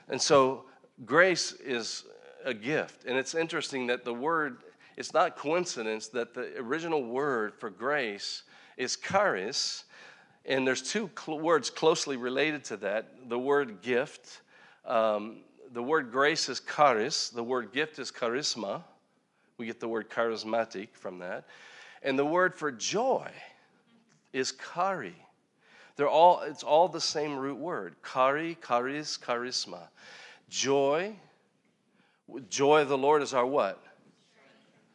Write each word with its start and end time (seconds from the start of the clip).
And 0.09 0.21
so 0.21 0.65
grace 1.05 1.53
is 1.53 2.05
a 2.45 2.55
gift, 2.55 3.05
and 3.05 3.17
it's 3.17 3.35
interesting 3.35 3.87
that 3.89 4.05
the 4.05 4.15
word, 4.15 4.59
it's 4.97 5.13
not 5.13 5.37
coincidence 5.37 6.09
that 6.09 6.35
the 6.35 6.57
original 6.59 7.05
word 7.05 7.55
for 7.55 7.71
grace 7.71 8.45
is 8.77 8.97
charis 8.97 9.85
and 10.49 10.67
there's 10.67 10.83
two 10.83 11.11
cl- 11.17 11.39
words 11.39 11.71
closely 11.71 12.17
related 12.17 12.65
to 12.65 12.77
that 12.79 13.29
the 13.29 13.39
word 13.39 13.83
gift. 13.83 14.41
Um, 14.85 15.43
the 15.73 15.83
word 15.83 16.11
grace 16.11 16.49
is 16.49 16.61
charis, 16.61 17.29
the 17.29 17.45
word 17.45 17.73
gift 17.73 17.99
is 17.99 18.11
charisma. 18.11 18.83
We 19.59 19.67
get 19.67 19.79
the 19.79 19.89
word 19.89 20.09
charismatic 20.09 20.89
from 20.95 21.19
that. 21.19 21.45
And 22.03 22.19
the 22.19 22.25
word 22.25 22.55
for 22.55 22.73
joy 22.73 23.31
is 24.33 24.53
kari. 24.53 25.15
They're 25.97 26.09
all, 26.09 26.41
it's 26.43 26.63
all 26.63 26.89
the 26.89 27.01
same 27.01 27.37
root 27.37 27.59
word. 27.59 27.97
Kari, 28.03 28.57
charis, 28.67 29.19
charisma. 29.19 29.89
Joy. 30.49 31.17
Joy 32.49 32.83
of 32.83 32.89
the 32.89 32.97
Lord 32.97 33.21
is 33.21 33.35
our 33.35 33.45
what? 33.45 33.83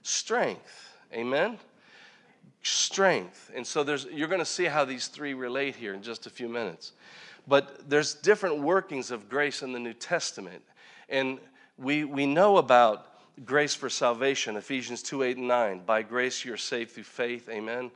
Strength. 0.01 0.95
Amen? 1.13 1.59
Strength. 2.63 3.51
And 3.53 3.67
so 3.67 3.83
there's, 3.83 4.05
you're 4.05 4.27
going 4.27 4.39
to 4.39 4.45
see 4.45 4.65
how 4.65 4.85
these 4.85 5.07
three 5.07 5.33
relate 5.33 5.75
here 5.75 5.93
in 5.93 6.01
just 6.01 6.25
a 6.25 6.29
few 6.29 6.49
minutes. 6.49 6.93
But 7.47 7.89
there's 7.89 8.13
different 8.15 8.59
workings 8.59 9.11
of 9.11 9.29
grace 9.29 9.61
in 9.61 9.73
the 9.73 9.79
New 9.79 9.93
Testament. 9.93 10.63
And 11.09 11.39
we, 11.77 12.05
we 12.05 12.25
know 12.25 12.57
about 12.57 13.07
grace 13.45 13.75
for 13.75 13.89
salvation, 13.89 14.55
Ephesians 14.55 15.03
2 15.03 15.23
8 15.23 15.37
and 15.37 15.47
9. 15.47 15.81
By 15.85 16.01
grace 16.01 16.45
you're 16.45 16.57
saved 16.57 16.91
through 16.91 17.03
faith, 17.03 17.49
amen. 17.49 17.91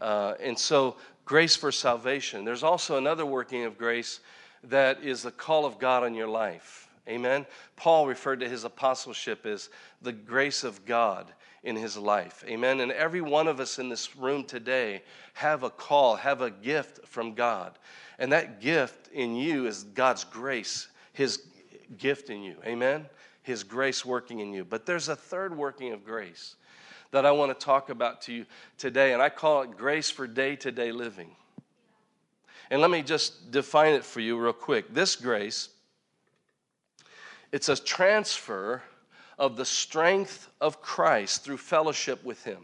Uh, 0.00 0.34
and 0.40 0.58
so, 0.58 0.96
grace 1.24 1.56
for 1.56 1.72
salvation. 1.72 2.44
There's 2.44 2.62
also 2.62 2.98
another 2.98 3.26
working 3.26 3.64
of 3.64 3.76
grace 3.76 4.20
that 4.64 5.02
is 5.02 5.22
the 5.22 5.30
call 5.30 5.64
of 5.64 5.78
God 5.78 6.04
on 6.04 6.14
your 6.14 6.28
life, 6.28 6.88
amen. 7.08 7.46
Paul 7.76 8.06
referred 8.06 8.40
to 8.40 8.48
his 8.48 8.64
apostleship 8.64 9.46
as 9.46 9.70
the 10.02 10.12
grace 10.12 10.62
of 10.62 10.84
God 10.84 11.32
in 11.66 11.74
his 11.74 11.96
life. 11.96 12.44
Amen. 12.46 12.78
And 12.78 12.92
every 12.92 13.20
one 13.20 13.48
of 13.48 13.58
us 13.58 13.80
in 13.80 13.88
this 13.88 14.16
room 14.16 14.44
today 14.44 15.02
have 15.34 15.64
a 15.64 15.70
call, 15.70 16.14
have 16.14 16.40
a 16.40 16.50
gift 16.50 17.04
from 17.08 17.34
God. 17.34 17.76
And 18.20 18.30
that 18.30 18.60
gift 18.60 19.08
in 19.08 19.34
you 19.34 19.66
is 19.66 19.82
God's 19.82 20.22
grace, 20.22 20.86
his 21.12 21.42
gift 21.98 22.30
in 22.30 22.44
you. 22.44 22.54
Amen. 22.64 23.06
His 23.42 23.64
grace 23.64 24.04
working 24.04 24.38
in 24.38 24.52
you. 24.52 24.64
But 24.64 24.86
there's 24.86 25.08
a 25.08 25.16
third 25.16 25.56
working 25.56 25.92
of 25.92 26.04
grace 26.04 26.54
that 27.10 27.26
I 27.26 27.32
want 27.32 27.58
to 27.58 27.64
talk 27.64 27.90
about 27.90 28.22
to 28.22 28.32
you 28.32 28.46
today, 28.78 29.12
and 29.12 29.20
I 29.20 29.28
call 29.28 29.62
it 29.62 29.76
grace 29.76 30.08
for 30.08 30.28
day 30.28 30.54
to 30.56 30.70
day 30.70 30.92
living. 30.92 31.30
And 32.70 32.80
let 32.80 32.92
me 32.92 33.02
just 33.02 33.50
define 33.50 33.94
it 33.94 34.04
for 34.04 34.20
you 34.20 34.38
real 34.38 34.52
quick. 34.52 34.94
This 34.94 35.16
grace, 35.16 35.68
it's 37.50 37.68
a 37.68 37.76
transfer 37.76 38.82
of 39.38 39.56
the 39.56 39.64
strength 39.64 40.48
of 40.60 40.80
Christ 40.80 41.44
through 41.44 41.58
fellowship 41.58 42.24
with 42.24 42.42
Him. 42.44 42.62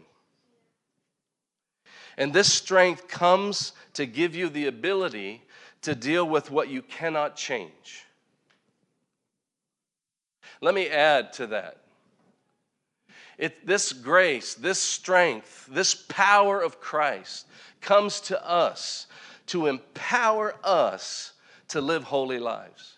And 2.17 2.33
this 2.33 2.51
strength 2.51 3.07
comes 3.07 3.73
to 3.93 4.05
give 4.05 4.35
you 4.35 4.49
the 4.49 4.67
ability 4.67 5.41
to 5.81 5.95
deal 5.95 6.27
with 6.27 6.51
what 6.51 6.69
you 6.69 6.81
cannot 6.81 7.35
change. 7.35 8.05
Let 10.61 10.73
me 10.75 10.87
add 10.87 11.33
to 11.33 11.47
that. 11.47 11.77
It, 13.37 13.65
this 13.65 13.91
grace, 13.91 14.53
this 14.53 14.79
strength, 14.79 15.67
this 15.69 15.95
power 15.95 16.61
of 16.61 16.79
Christ 16.79 17.47
comes 17.81 18.21
to 18.21 18.47
us 18.47 19.07
to 19.47 19.67
empower 19.67 20.55
us 20.63 21.33
to 21.69 21.81
live 21.81 22.03
holy 22.03 22.39
lives, 22.39 22.93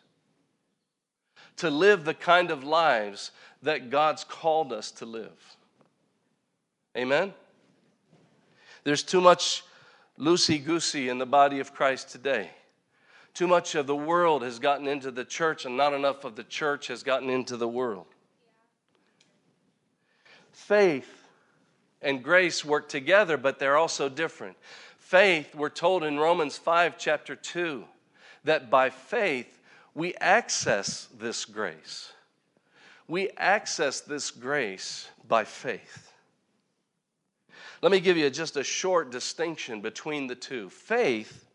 to 1.57 1.69
live 1.69 2.03
the 2.03 2.13
kind 2.13 2.51
of 2.51 2.63
lives 2.63 3.31
that 3.65 3.89
God's 3.89 4.23
called 4.23 4.71
us 4.71 4.91
to 4.91 5.05
live. 5.05 5.57
Amen? 6.95 7.33
There's 8.83 9.03
too 9.03 9.21
much 9.21 9.63
loosey 10.19 10.63
goosey 10.63 11.09
in 11.09 11.17
the 11.17 11.25
body 11.25 11.59
of 11.59 11.73
Christ 11.73 12.09
today. 12.09 12.49
Too 13.33 13.47
much 13.47 13.75
of 13.75 13.87
the 13.87 13.95
world 13.95 14.43
has 14.43 14.59
gotten 14.59 14.87
into 14.87 15.11
the 15.11 15.25
church, 15.25 15.65
and 15.65 15.75
not 15.75 15.93
enough 15.93 16.23
of 16.23 16.35
the 16.35 16.43
church 16.43 16.87
has 16.87 17.03
gotten 17.03 17.29
into 17.29 17.57
the 17.57 17.67
world. 17.67 18.05
Faith 20.51 21.27
and 22.01 22.23
grace 22.23 22.63
work 22.63 22.87
together, 22.87 23.35
but 23.35 23.59
they're 23.59 23.77
also 23.77 24.07
different. 24.07 24.55
Faith, 24.99 25.53
we're 25.53 25.69
told 25.69 26.03
in 26.03 26.17
Romans 26.17 26.57
5, 26.57 26.97
chapter 26.97 27.35
2, 27.35 27.83
that 28.45 28.69
by 28.69 28.89
faith 28.89 29.59
we 29.93 30.13
access 30.15 31.09
this 31.19 31.45
grace. 31.45 32.13
We 33.07 33.29
access 33.38 34.01
this 34.01 34.31
grace 34.31 35.07
by 35.27 35.43
faith. 35.43 36.11
Let 37.81 37.91
me 37.91 37.99
give 37.99 38.17
you 38.17 38.29
just 38.29 38.57
a 38.57 38.63
short 38.63 39.11
distinction 39.11 39.81
between 39.81 40.27
the 40.27 40.35
two. 40.35 40.69
Faith, 40.69 41.45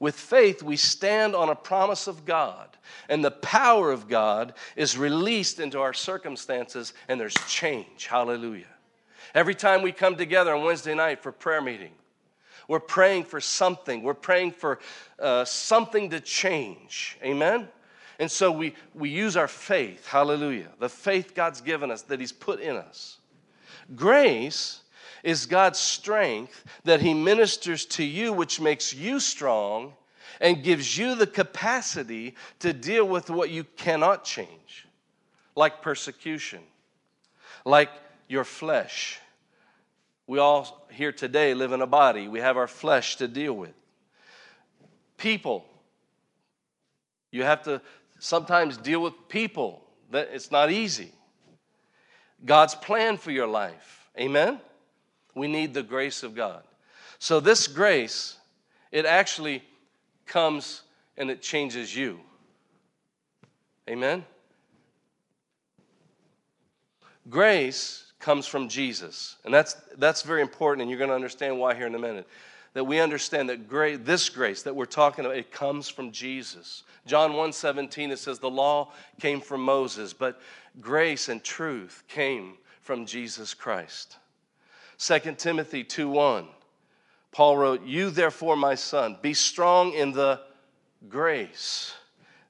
with 0.00 0.16
faith, 0.16 0.62
we 0.62 0.76
stand 0.76 1.34
on 1.34 1.48
a 1.48 1.54
promise 1.54 2.06
of 2.06 2.24
God, 2.24 2.76
and 3.08 3.24
the 3.24 3.30
power 3.30 3.92
of 3.92 4.08
God 4.08 4.54
is 4.76 4.98
released 4.98 5.60
into 5.60 5.80
our 5.80 5.94
circumstances, 5.94 6.92
and 7.08 7.18
there's 7.18 7.34
change. 7.48 8.06
Hallelujah. 8.06 8.66
Every 9.34 9.54
time 9.54 9.82
we 9.82 9.92
come 9.92 10.16
together 10.16 10.54
on 10.54 10.64
Wednesday 10.64 10.94
night 10.94 11.22
for 11.22 11.32
prayer 11.32 11.62
meeting, 11.62 11.92
we're 12.68 12.80
praying 12.80 13.24
for 13.24 13.40
something. 13.40 14.02
We're 14.02 14.14
praying 14.14 14.52
for 14.52 14.78
uh, 15.18 15.44
something 15.44 16.10
to 16.10 16.20
change. 16.20 17.18
Amen? 17.22 17.68
And 18.18 18.30
so 18.30 18.52
we, 18.52 18.74
we 18.94 19.08
use 19.08 19.36
our 19.36 19.48
faith, 19.48 20.06
hallelujah, 20.06 20.68
the 20.78 20.88
faith 20.88 21.34
God's 21.34 21.60
given 21.60 21.90
us, 21.90 22.02
that 22.02 22.20
He's 22.20 22.32
put 22.32 22.60
in 22.60 22.76
us. 22.76 23.18
Grace 23.94 24.80
is 25.22 25.46
God's 25.46 25.78
strength 25.78 26.64
that 26.84 27.00
He 27.00 27.14
ministers 27.14 27.84
to 27.86 28.04
you, 28.04 28.32
which 28.32 28.60
makes 28.60 28.94
you 28.94 29.18
strong 29.18 29.94
and 30.40 30.62
gives 30.62 30.96
you 30.96 31.14
the 31.14 31.26
capacity 31.26 32.34
to 32.60 32.72
deal 32.72 33.06
with 33.06 33.30
what 33.30 33.50
you 33.50 33.64
cannot 33.76 34.24
change, 34.24 34.86
like 35.56 35.82
persecution, 35.82 36.60
like 37.64 37.90
your 38.28 38.44
flesh. 38.44 39.18
We 40.26 40.38
all 40.38 40.86
here 40.90 41.12
today 41.12 41.54
live 41.54 41.72
in 41.72 41.82
a 41.82 41.86
body, 41.86 42.28
we 42.28 42.40
have 42.40 42.56
our 42.56 42.68
flesh 42.68 43.16
to 43.16 43.28
deal 43.28 43.54
with. 43.54 43.74
People, 45.16 45.64
you 47.30 47.42
have 47.42 47.62
to 47.64 47.80
sometimes 48.24 48.78
deal 48.78 49.02
with 49.02 49.12
people 49.28 49.82
that 50.10 50.30
it's 50.32 50.50
not 50.50 50.70
easy. 50.70 51.12
God's 52.42 52.74
plan 52.74 53.18
for 53.18 53.30
your 53.30 53.46
life. 53.46 54.08
Amen? 54.18 54.60
We 55.34 55.46
need 55.46 55.74
the 55.74 55.82
grace 55.82 56.22
of 56.22 56.34
God. 56.34 56.62
So 57.18 57.38
this 57.38 57.66
grace, 57.66 58.36
it 58.90 59.04
actually 59.04 59.62
comes 60.24 60.82
and 61.18 61.30
it 61.30 61.42
changes 61.42 61.94
you. 61.94 62.18
Amen? 63.90 64.24
Grace 67.28 68.12
comes 68.20 68.46
from 68.46 68.70
Jesus. 68.70 69.36
And 69.44 69.52
that's, 69.52 69.74
that's 69.98 70.22
very 70.22 70.40
important, 70.40 70.80
and 70.80 70.90
you're 70.90 70.98
going 70.98 71.10
to 71.10 71.14
understand 71.14 71.58
why 71.58 71.74
here 71.74 71.86
in 71.86 71.94
a 71.94 71.98
minute. 71.98 72.26
That 72.74 72.84
we 72.84 73.00
understand 73.00 73.48
that 73.48 73.68
this 74.04 74.28
grace 74.28 74.62
that 74.62 74.74
we're 74.76 74.84
talking 74.84 75.24
about, 75.24 75.36
it 75.36 75.50
comes 75.50 75.88
from 75.88 76.10
Jesus. 76.12 76.82
John 77.06 77.32
1:17 77.32 78.10
it 78.10 78.18
says 78.18 78.38
the 78.38 78.50
law 78.50 78.92
came 79.20 79.40
from 79.40 79.62
Moses, 79.62 80.12
but 80.12 80.40
grace 80.80 81.28
and 81.28 81.42
truth 81.42 82.02
came 82.08 82.58
from 82.82 83.06
Jesus 83.06 83.54
Christ. 83.54 84.18
2 84.98 85.38
Timothy 85.38 85.84
2:1 85.84 86.48
Paul 87.30 87.56
wrote, 87.56 87.82
"You 87.82 88.10
therefore, 88.10 88.56
my 88.56 88.76
son, 88.76 89.18
be 89.20 89.34
strong 89.34 89.92
in 89.92 90.12
the 90.12 90.40
grace 91.08 91.94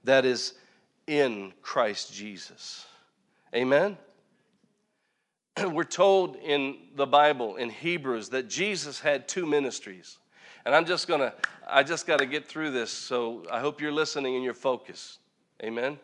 that 0.05 0.27
is 0.27 0.55
in 1.07 1.55
Christ 1.63 2.13
Jesus." 2.13 2.87
Amen. 3.55 3.97
we're 5.71 5.85
told 5.85 6.37
in 6.37 6.77
the 6.97 7.07
Bible, 7.07 7.57
in 7.57 7.71
Hebrews, 7.71 8.29
that 8.31 8.49
Jesus 8.49 9.01
had 9.01 9.29
two 9.29 9.47
ministries. 9.47 10.19
And 10.65 10.75
I'm 10.75 10.85
just 10.85 11.07
gonna, 11.07 11.35
I 11.69 11.83
just 11.83 12.07
got 12.07 12.19
to 12.19 12.27
get 12.27 12.47
through 12.47 12.71
this, 12.71 12.91
so 12.91 13.45
I 13.51 13.61
hope 13.61 13.81
you're 13.81 13.93
listening 13.93 14.35
and 14.35 14.45
you're 14.45 14.55
focused. 14.55 15.19
Amen. 15.63 15.99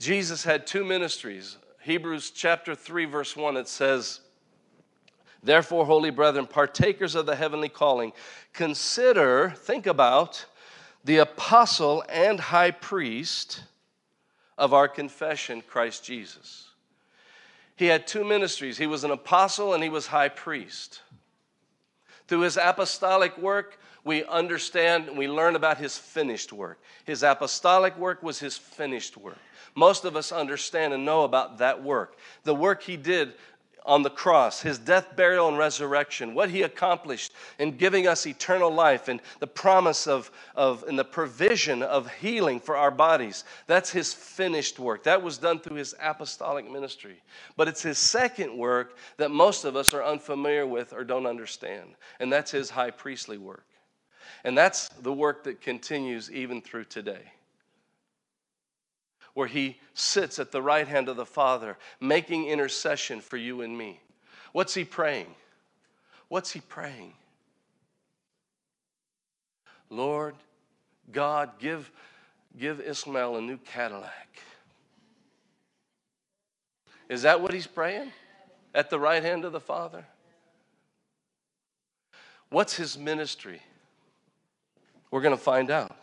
Jesus 0.00 0.44
had 0.44 0.66
two 0.66 0.84
ministries. 0.84 1.58
Hebrews 1.82 2.30
chapter 2.30 2.74
3, 2.74 3.04
verse 3.06 3.36
1, 3.36 3.56
it 3.56 3.68
says, 3.68 4.20
Therefore, 5.42 5.86
holy 5.86 6.10
brethren, 6.10 6.46
partakers 6.46 7.14
of 7.14 7.26
the 7.26 7.36
heavenly 7.36 7.68
calling, 7.68 8.12
consider, 8.52 9.54
think 9.56 9.86
about 9.86 10.44
the 11.04 11.18
apostle 11.18 12.04
and 12.08 12.38
high 12.38 12.70
priest 12.70 13.62
of 14.56 14.72
our 14.74 14.88
confession, 14.88 15.62
Christ 15.62 16.04
Jesus. 16.04 16.67
He 17.78 17.86
had 17.86 18.08
two 18.08 18.24
ministries 18.24 18.76
he 18.76 18.88
was 18.88 19.04
an 19.04 19.12
apostle 19.12 19.72
and 19.72 19.82
he 19.82 19.88
was 19.88 20.08
high 20.08 20.28
priest. 20.28 21.00
Through 22.26 22.40
his 22.40 22.58
apostolic 22.60 23.38
work, 23.38 23.78
we 24.02 24.24
understand 24.24 25.08
and 25.08 25.16
we 25.16 25.28
learn 25.28 25.54
about 25.54 25.78
his 25.78 25.96
finished 25.96 26.52
work. 26.52 26.80
His 27.04 27.22
apostolic 27.22 27.96
work 27.96 28.20
was 28.22 28.40
his 28.40 28.58
finished 28.58 29.16
work. 29.16 29.38
Most 29.76 30.04
of 30.04 30.16
us 30.16 30.32
understand 30.32 30.92
and 30.92 31.04
know 31.04 31.22
about 31.22 31.58
that 31.58 31.84
work. 31.84 32.16
The 32.42 32.54
work 32.54 32.82
he 32.82 32.96
did 32.96 33.34
on 33.88 34.02
the 34.02 34.10
cross, 34.10 34.60
his 34.60 34.78
death, 34.78 35.16
burial, 35.16 35.48
and 35.48 35.56
resurrection, 35.56 36.34
what 36.34 36.50
he 36.50 36.62
accomplished 36.62 37.32
in 37.58 37.76
giving 37.76 38.06
us 38.06 38.26
eternal 38.26 38.70
life 38.70 39.08
and 39.08 39.20
the 39.40 39.46
promise 39.46 40.06
of, 40.06 40.30
of 40.54 40.84
and 40.84 40.98
the 40.98 41.04
provision 41.04 41.82
of 41.82 42.12
healing 42.16 42.60
for 42.60 42.76
our 42.76 42.90
bodies. 42.90 43.44
That's 43.66 43.90
his 43.90 44.12
finished 44.12 44.78
work. 44.78 45.04
That 45.04 45.22
was 45.22 45.38
done 45.38 45.58
through 45.58 45.78
his 45.78 45.94
apostolic 46.00 46.70
ministry. 46.70 47.22
But 47.56 47.66
it's 47.66 47.82
his 47.82 47.98
second 47.98 48.56
work 48.56 48.98
that 49.16 49.30
most 49.30 49.64
of 49.64 49.74
us 49.74 49.94
are 49.94 50.04
unfamiliar 50.04 50.66
with 50.66 50.92
or 50.92 51.02
don't 51.02 51.26
understand, 51.26 51.94
and 52.20 52.30
that's 52.30 52.50
his 52.50 52.68
high 52.68 52.90
priestly 52.90 53.38
work. 53.38 53.66
And 54.44 54.56
that's 54.56 54.88
the 55.00 55.12
work 55.12 55.44
that 55.44 55.62
continues 55.62 56.30
even 56.30 56.60
through 56.60 56.84
today 56.84 57.32
where 59.38 59.46
he 59.46 59.78
sits 59.94 60.40
at 60.40 60.50
the 60.50 60.60
right 60.60 60.88
hand 60.88 61.08
of 61.08 61.14
the 61.14 61.24
Father, 61.24 61.78
making 62.00 62.48
intercession 62.48 63.20
for 63.20 63.36
you 63.36 63.60
and 63.60 63.78
me. 63.78 64.00
What's 64.50 64.74
he 64.74 64.84
praying? 64.84 65.32
What's 66.26 66.50
he 66.50 66.58
praying? 66.58 67.12
Lord, 69.90 70.34
God, 71.12 71.50
give, 71.60 71.88
give 72.58 72.80
Ismael 72.80 73.36
a 73.36 73.40
new 73.40 73.58
Cadillac. 73.58 74.40
Is 77.08 77.22
that 77.22 77.40
what 77.40 77.54
he's 77.54 77.68
praying? 77.68 78.10
At 78.74 78.90
the 78.90 78.98
right 78.98 79.22
hand 79.22 79.44
of 79.44 79.52
the 79.52 79.60
Father? 79.60 80.04
What's 82.50 82.74
his 82.74 82.98
ministry? 82.98 83.62
We're 85.12 85.22
going 85.22 85.36
to 85.36 85.40
find 85.40 85.70
out. 85.70 85.94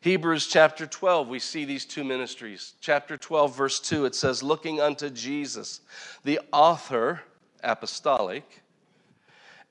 Hebrews 0.00 0.46
chapter 0.46 0.86
12, 0.86 1.28
we 1.28 1.40
see 1.40 1.64
these 1.64 1.84
two 1.84 2.04
ministries. 2.04 2.74
Chapter 2.80 3.16
12, 3.16 3.56
verse 3.56 3.80
2, 3.80 4.04
it 4.04 4.14
says, 4.14 4.42
Looking 4.42 4.80
unto 4.80 5.10
Jesus, 5.10 5.80
the 6.22 6.40
author, 6.52 7.22
apostolic, 7.64 8.62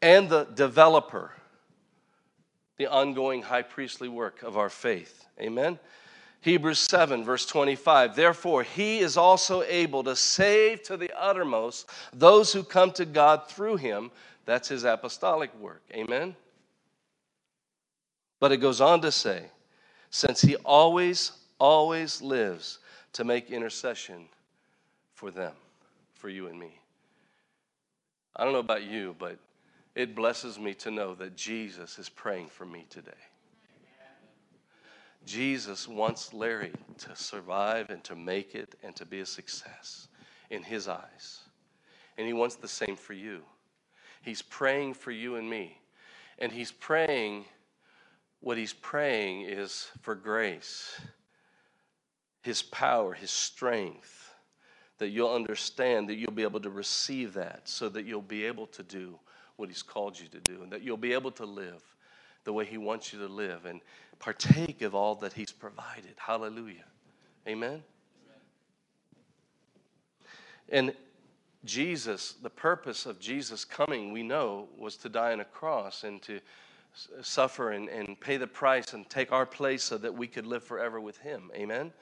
and 0.01 0.29
the 0.29 0.43
developer, 0.43 1.31
the 2.77 2.87
ongoing 2.87 3.41
high 3.41 3.61
priestly 3.61 4.09
work 4.09 4.43
of 4.43 4.57
our 4.57 4.69
faith. 4.69 5.25
Amen. 5.39 5.79
Hebrews 6.41 6.79
7, 6.79 7.23
verse 7.23 7.45
25. 7.45 8.15
Therefore, 8.15 8.63
he 8.63 8.99
is 8.99 9.17
also 9.17 9.63
able 9.63 10.03
to 10.03 10.15
save 10.15 10.83
to 10.83 10.97
the 10.97 11.11
uttermost 11.19 11.89
those 12.13 12.51
who 12.51 12.63
come 12.63 12.91
to 12.91 13.05
God 13.05 13.49
through 13.49 13.77
him. 13.77 14.11
That's 14.45 14.67
his 14.67 14.83
apostolic 14.83 15.57
work. 15.59 15.81
Amen. 15.93 16.35
But 18.39 18.51
it 18.51 18.57
goes 18.57 18.81
on 18.81 19.01
to 19.01 19.11
say, 19.11 19.45
since 20.09 20.41
he 20.41 20.55
always, 20.57 21.31
always 21.59 22.21
lives 22.21 22.79
to 23.13 23.23
make 23.23 23.51
intercession 23.51 24.27
for 25.13 25.31
them, 25.31 25.53
for 26.13 26.29
you 26.29 26.47
and 26.47 26.59
me. 26.59 26.79
I 28.35 28.43
don't 28.43 28.53
know 28.53 28.59
about 28.59 28.83
you, 28.83 29.15
but 29.17 29.37
it 29.95 30.15
blesses 30.15 30.59
me 30.59 30.73
to 30.75 30.91
know 30.91 31.15
that 31.15 31.35
Jesus 31.35 31.97
is 31.97 32.07
praying 32.07 32.47
for 32.49 32.65
me 32.65 32.85
today. 32.89 33.11
Jesus 35.25 35.87
wants 35.87 36.33
Larry 36.33 36.71
to 36.99 37.15
survive 37.15 37.89
and 37.89 38.03
to 38.05 38.15
make 38.15 38.55
it 38.55 38.75
and 38.83 38.95
to 38.95 39.05
be 39.05 39.19
a 39.19 39.25
success 39.25 40.07
in 40.49 40.63
his 40.63 40.87
eyes. 40.87 41.39
And 42.17 42.25
he 42.25 42.33
wants 42.33 42.55
the 42.55 42.67
same 42.67 42.95
for 42.95 43.13
you. 43.13 43.41
He's 44.21 44.41
praying 44.41 44.93
for 44.93 45.11
you 45.11 45.35
and 45.35 45.49
me. 45.49 45.79
And 46.39 46.51
he's 46.51 46.71
praying 46.71 47.45
what 48.47 48.57
he's 48.57 48.71
praying 48.71 49.41
is 49.41 49.89
for 50.01 50.15
grace, 50.15 51.01
his 52.43 52.61
power, 52.61 53.13
his 53.13 53.29
strength, 53.29 54.33
that 54.99 55.09
you'll 55.09 55.33
understand, 55.33 56.07
that 56.07 56.15
you'll 56.15 56.31
be 56.31 56.43
able 56.43 56.61
to 56.61 56.69
receive 56.69 57.33
that 57.33 57.67
so 57.67 57.89
that 57.89 58.05
you'll 58.05 58.21
be 58.21 58.45
able 58.45 58.65
to 58.65 58.83
do 58.83 59.19
what 59.57 59.67
he's 59.67 59.83
called 59.83 60.17
you 60.17 60.29
to 60.29 60.39
do, 60.39 60.63
and 60.63 60.71
that 60.71 60.81
you'll 60.81 60.95
be 60.95 61.11
able 61.11 61.29
to 61.29 61.43
live 61.43 61.83
the 62.45 62.53
way 62.53 62.63
he 62.63 62.77
wants 62.77 63.11
you 63.11 63.19
to 63.19 63.27
live 63.27 63.65
and 63.65 63.81
partake 64.17 64.81
of 64.81 64.95
all 64.95 65.13
that 65.15 65.33
he's 65.33 65.51
provided. 65.51 66.15
Hallelujah. 66.15 66.85
Amen. 67.49 67.83
And 70.69 70.93
Jesus, 71.65 72.35
the 72.41 72.49
purpose 72.49 73.05
of 73.05 73.19
Jesus 73.19 73.65
coming, 73.65 74.13
we 74.13 74.23
know, 74.23 74.69
was 74.77 74.95
to 74.95 75.09
die 75.09 75.33
on 75.33 75.41
a 75.41 75.45
cross 75.45 76.05
and 76.05 76.21
to 76.21 76.39
suffer 77.21 77.71
and, 77.71 77.89
and 77.89 78.19
pay 78.19 78.37
the 78.37 78.47
price 78.47 78.93
and 78.93 79.09
take 79.09 79.31
our 79.31 79.45
place 79.45 79.83
so 79.83 79.97
that 79.97 80.13
we 80.13 80.27
could 80.27 80.45
live 80.45 80.63
forever 80.63 80.99
with 80.99 81.17
him. 81.17 81.51
Amen? 81.55 81.93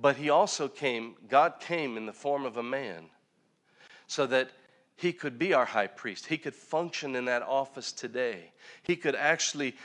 But 0.00 0.16
he 0.16 0.30
also 0.30 0.68
came, 0.68 1.16
God 1.28 1.54
came 1.60 1.96
in 1.96 2.06
the 2.06 2.12
form 2.12 2.44
of 2.44 2.56
a 2.56 2.62
man 2.62 3.06
so 4.06 4.26
that 4.26 4.50
he 4.96 5.12
could 5.12 5.38
be 5.38 5.54
our 5.54 5.64
high 5.64 5.86
priest. 5.86 6.26
He 6.26 6.38
could 6.38 6.54
function 6.54 7.14
in 7.14 7.24
that 7.26 7.42
office 7.42 7.92
today. 7.92 8.52
He 8.82 8.96
could 8.96 9.14
actually 9.14 9.76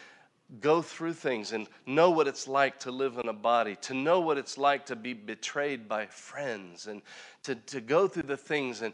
go 0.61 0.81
through 0.81 1.13
things 1.13 1.51
and 1.51 1.67
know 1.85 2.11
what 2.11 2.27
it's 2.27 2.47
like 2.47 2.79
to 2.79 2.91
live 2.91 3.17
in 3.17 3.27
a 3.27 3.33
body, 3.33 3.75
to 3.81 3.93
know 3.93 4.19
what 4.19 4.37
it's 4.37 4.57
like 4.57 4.85
to 4.87 4.95
be 4.95 5.13
betrayed 5.13 5.87
by 5.87 6.05
friends, 6.05 6.87
and 6.87 7.01
to, 7.43 7.55
to 7.55 7.81
go 7.81 8.07
through 8.07 8.23
the 8.23 8.37
things. 8.37 8.81
And 8.81 8.93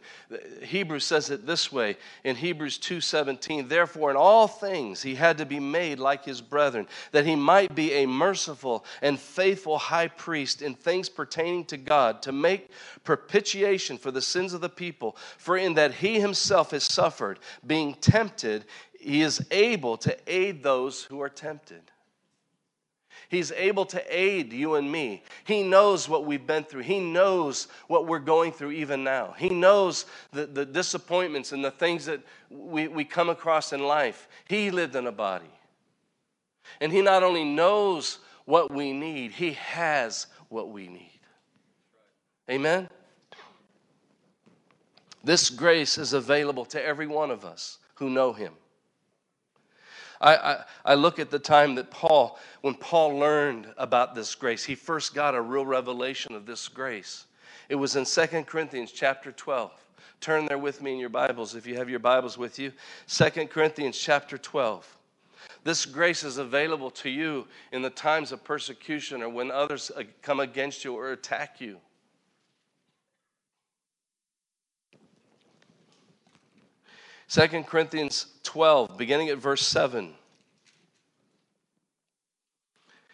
Hebrews 0.64 1.06
says 1.06 1.30
it 1.30 1.46
this 1.46 1.72
way 1.72 1.98
in 2.24 2.36
Hebrews 2.36 2.80
2:17, 2.80 3.68
therefore 3.68 4.10
in 4.10 4.18
all 4.18 4.48
things 4.48 5.02
he 5.02 5.16
had 5.16 5.38
to 5.38 5.46
be 5.46 5.60
made 5.60 6.00
like 6.00 6.26
his 6.26 6.42
brethren, 6.42 6.88
that 7.12 7.26
he 7.26 7.36
might 7.36 7.76
be 7.76 7.94
a 7.94 8.06
merciful 8.06 8.86
and 9.02 9.20
faithful 9.20 9.78
high 9.78 10.08
priest 10.08 10.62
in 10.62 10.74
things 10.74 11.10
pertaining 11.10 11.66
to 11.66 11.78
God, 11.78 12.22
to 12.24 12.32
make 12.32 12.72
propitiation 13.04 13.98
for 13.98 14.12
the 14.12 14.22
sins 14.22 14.54
of 14.54 14.62
the 14.62 14.70
people. 14.70 15.16
For 15.38 15.58
in 15.58 15.76
that 15.76 15.96
he 15.96 16.20
himself 16.20 16.72
has 16.72 16.84
suffered, 16.84 17.40
being 17.66 17.94
tempted, 17.96 18.66
he 19.00 19.22
is 19.22 19.46
able 19.50 19.98
to 19.98 20.16
aid 20.28 20.62
those 20.62 21.04
who 21.04 21.22
are 21.22 21.30
tempted. 21.30 21.82
He's 23.30 23.52
able 23.52 23.86
to 23.86 24.04
aid 24.10 24.52
you 24.52 24.76
and 24.76 24.92
me. 24.92 25.24
He 25.46 25.64
knows 25.64 26.10
what 26.10 26.26
we've 26.26 26.46
been 26.46 26.64
through. 26.64 26.82
He 26.82 27.00
knows 27.00 27.68
what 27.88 28.08
we're 28.08 28.20
going 28.20 28.52
through 28.52 28.72
even 28.72 29.04
now. 29.04 29.36
He 29.38 29.50
knows 29.50 30.06
the, 30.32 30.48
the 30.48 30.66
disappointments 30.66 31.52
and 31.52 31.64
the 31.64 31.72
things 31.72 32.06
that 32.06 32.22
we, 32.50 32.88
we 32.88 33.06
come 33.06 33.30
across 33.30 33.72
in 33.72 33.84
life. 33.84 34.28
He 34.48 34.72
lived 34.72 34.96
in 34.96 35.08
a 35.08 35.12
body. 35.12 35.52
And 36.82 36.92
He 36.92 37.02
not 37.02 37.24
only 37.24 37.44
knows 37.44 38.20
what 38.46 38.74
we 38.74 38.92
need, 38.92 39.32
He 39.32 39.54
has 39.54 40.28
what 40.50 40.72
we 40.72 40.88
need. 40.88 41.20
Amen? 42.50 42.90
This 45.24 45.50
grace 45.50 45.98
is 45.98 46.14
available 46.14 46.66
to 46.66 46.84
every 46.84 47.08
one 47.08 47.30
of 47.32 47.46
us 47.46 47.78
who 47.96 48.10
know 48.10 48.34
Him. 48.34 48.54
I, 50.22 50.36
I, 50.36 50.64
I, 50.86 50.94
look 50.96 51.18
at 51.20 51.32
the 51.32 51.40
time 51.40 51.76
that 51.76 51.90
Paul, 51.92 52.38
when 52.62 52.76
Paul 52.76 53.18
learned 53.18 53.68
about 53.78 54.16
this 54.16 54.36
grace, 54.36 54.66
he 54.66 54.76
first 54.76 55.14
got 55.14 55.34
a 55.34 55.42
real 55.42 55.66
revelation 55.66 56.36
of 56.36 56.46
this 56.46 56.68
grace. 56.68 57.26
It 57.70 57.76
was 57.76 57.96
in 57.96 58.06
2 58.06 58.44
Corinthians 58.44 58.92
chapter 58.92 59.32
12. 59.32 59.72
Turn 60.20 60.46
there 60.46 60.58
with 60.58 60.82
me 60.82 60.92
in 60.92 61.00
your 61.00 61.10
Bibles 61.10 61.56
if 61.56 61.66
you 61.66 61.76
have 61.76 61.90
your 61.90 62.00
Bibles 62.00 62.38
with 62.38 62.60
you. 62.60 62.74
2 63.08 63.48
Corinthians 63.48 63.98
chapter 63.98 64.38
12. 64.38 64.98
This 65.64 65.86
grace 65.86 66.24
is 66.24 66.38
available 66.38 66.90
to 66.92 67.10
you 67.10 67.48
in 67.72 67.82
the 67.82 67.90
times 67.90 68.32
of 68.32 68.44
persecution 68.44 69.22
or 69.22 69.30
when 69.30 69.52
others 69.52 69.92
uh, 69.96 70.04
come 70.22 70.40
against 70.40 70.84
you 70.84 70.96
or 70.96 71.12
attack 71.12 71.62
you. 71.62 71.78
Second 77.30 77.68
Corinthians 77.68 78.26
12, 78.42 78.98
beginning 78.98 79.30
at 79.30 79.38
verse 79.38 79.62
7. 79.68 80.16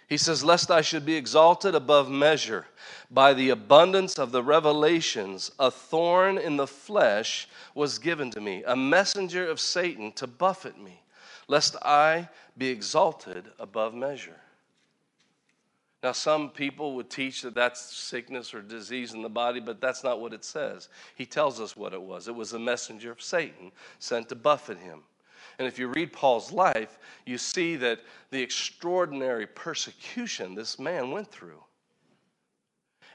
He 0.07 0.15
says, 0.15 0.41
Lest 0.41 0.72
I 0.72 0.79
should 0.79 1.05
be 1.05 1.15
exalted 1.15 1.75
above 1.75 2.10
measure 2.10 2.65
by 3.12 3.34
the 3.34 3.50
abundance 3.50 4.17
of 4.17 4.31
the 4.31 4.41
revelations, 4.41 5.51
a 5.60 5.69
thorn 5.69 6.38
in 6.38 6.55
the 6.55 6.65
flesh 6.65 7.50
was 7.74 8.00
given 8.00 8.31
to 8.31 8.39
me, 8.39 8.63
a 8.65 8.75
messenger 8.77 9.45
of 9.45 9.60
Satan 9.60 10.13
to 10.13 10.27
buffet 10.27 10.79
me, 10.79 11.01
lest 11.50 11.75
I 11.81 12.29
be 12.57 12.69
exalted 12.69 13.51
above 13.60 13.93
measure. 13.93 14.39
Now, 16.06 16.12
some 16.12 16.52
people 16.52 16.94
would 16.98 17.10
teach 17.10 17.42
that 17.42 17.56
that's 17.56 17.82
sickness 17.82 18.54
or 18.54 18.62
disease 18.62 19.16
in 19.16 19.24
the 19.24 19.28
body, 19.28 19.60
but 19.60 19.82
that's 19.82 20.04
not 20.04 20.22
what 20.22 20.34
it 20.34 20.46
says. 20.46 20.88
He 21.16 21.26
tells 21.26 21.60
us 21.60 21.76
what 21.76 21.94
it 21.94 22.02
was 22.04 22.28
it 22.28 22.36
was 22.36 22.54
a 22.54 22.60
messenger 22.60 23.10
of 23.10 23.24
Satan 23.24 23.72
sent 23.98 24.30
to 24.30 24.36
buffet 24.36 24.78
him. 24.78 25.00
And 25.58 25.68
if 25.68 25.80
you 25.80 25.88
read 25.88 26.14
Paul's 26.14 26.52
life, 26.52 27.00
you 27.26 27.40
see 27.40 27.76
that 27.78 28.02
the 28.30 28.40
extraordinary 28.40 29.48
persecution 29.48 30.54
this 30.54 30.78
man 30.78 31.10
went 31.10 31.32
through. 31.32 31.64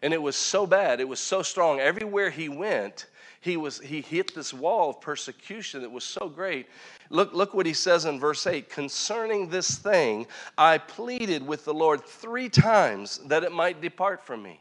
And 0.03 0.13
it 0.13 0.21
was 0.21 0.35
so 0.35 0.67
bad, 0.67 0.99
it 0.99 1.09
was 1.09 1.21
so 1.21 1.43
strong. 1.43 1.79
Everywhere 1.79 2.29
he 2.29 2.49
went, 2.49 3.07
he, 3.41 3.57
was, 3.57 3.79
he 3.79 4.01
hit 4.01 4.35
this 4.35 4.53
wall 4.53 4.91
of 4.91 5.01
persecution 5.01 5.83
that 5.83 5.93
was 5.93 6.03
so 6.03 6.29
great. 6.29 6.67
Look, 7.11 7.35
look 7.35 7.55
what 7.55 7.67
he 7.67 7.75
says 7.75 8.05
in 8.05 8.21
verse 8.21 8.47
8 8.47 8.71
Concerning 8.71 9.49
this 9.49 9.76
thing, 9.76 10.26
I 10.57 10.79
pleaded 10.79 11.47
with 11.47 11.64
the 11.64 11.75
Lord 11.75 12.05
three 12.05 12.49
times 12.49 13.19
that 13.26 13.43
it 13.43 13.52
might 13.52 13.81
depart 13.81 14.23
from 14.25 14.43
me. 14.43 14.61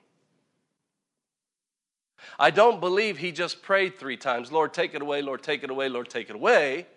I 2.37 2.49
don't 2.49 2.79
believe 2.79 3.17
he 3.17 3.31
just 3.31 3.61
prayed 3.61 3.97
three 3.99 4.17
times 4.17 4.51
Lord, 4.51 4.73
take 4.73 4.95
it 4.95 5.01
away, 5.01 5.21
Lord, 5.21 5.43
take 5.43 5.63
it 5.63 5.69
away, 5.69 5.89
Lord, 5.89 6.09
take 6.09 6.29
it 6.29 6.35
away. 6.35 6.87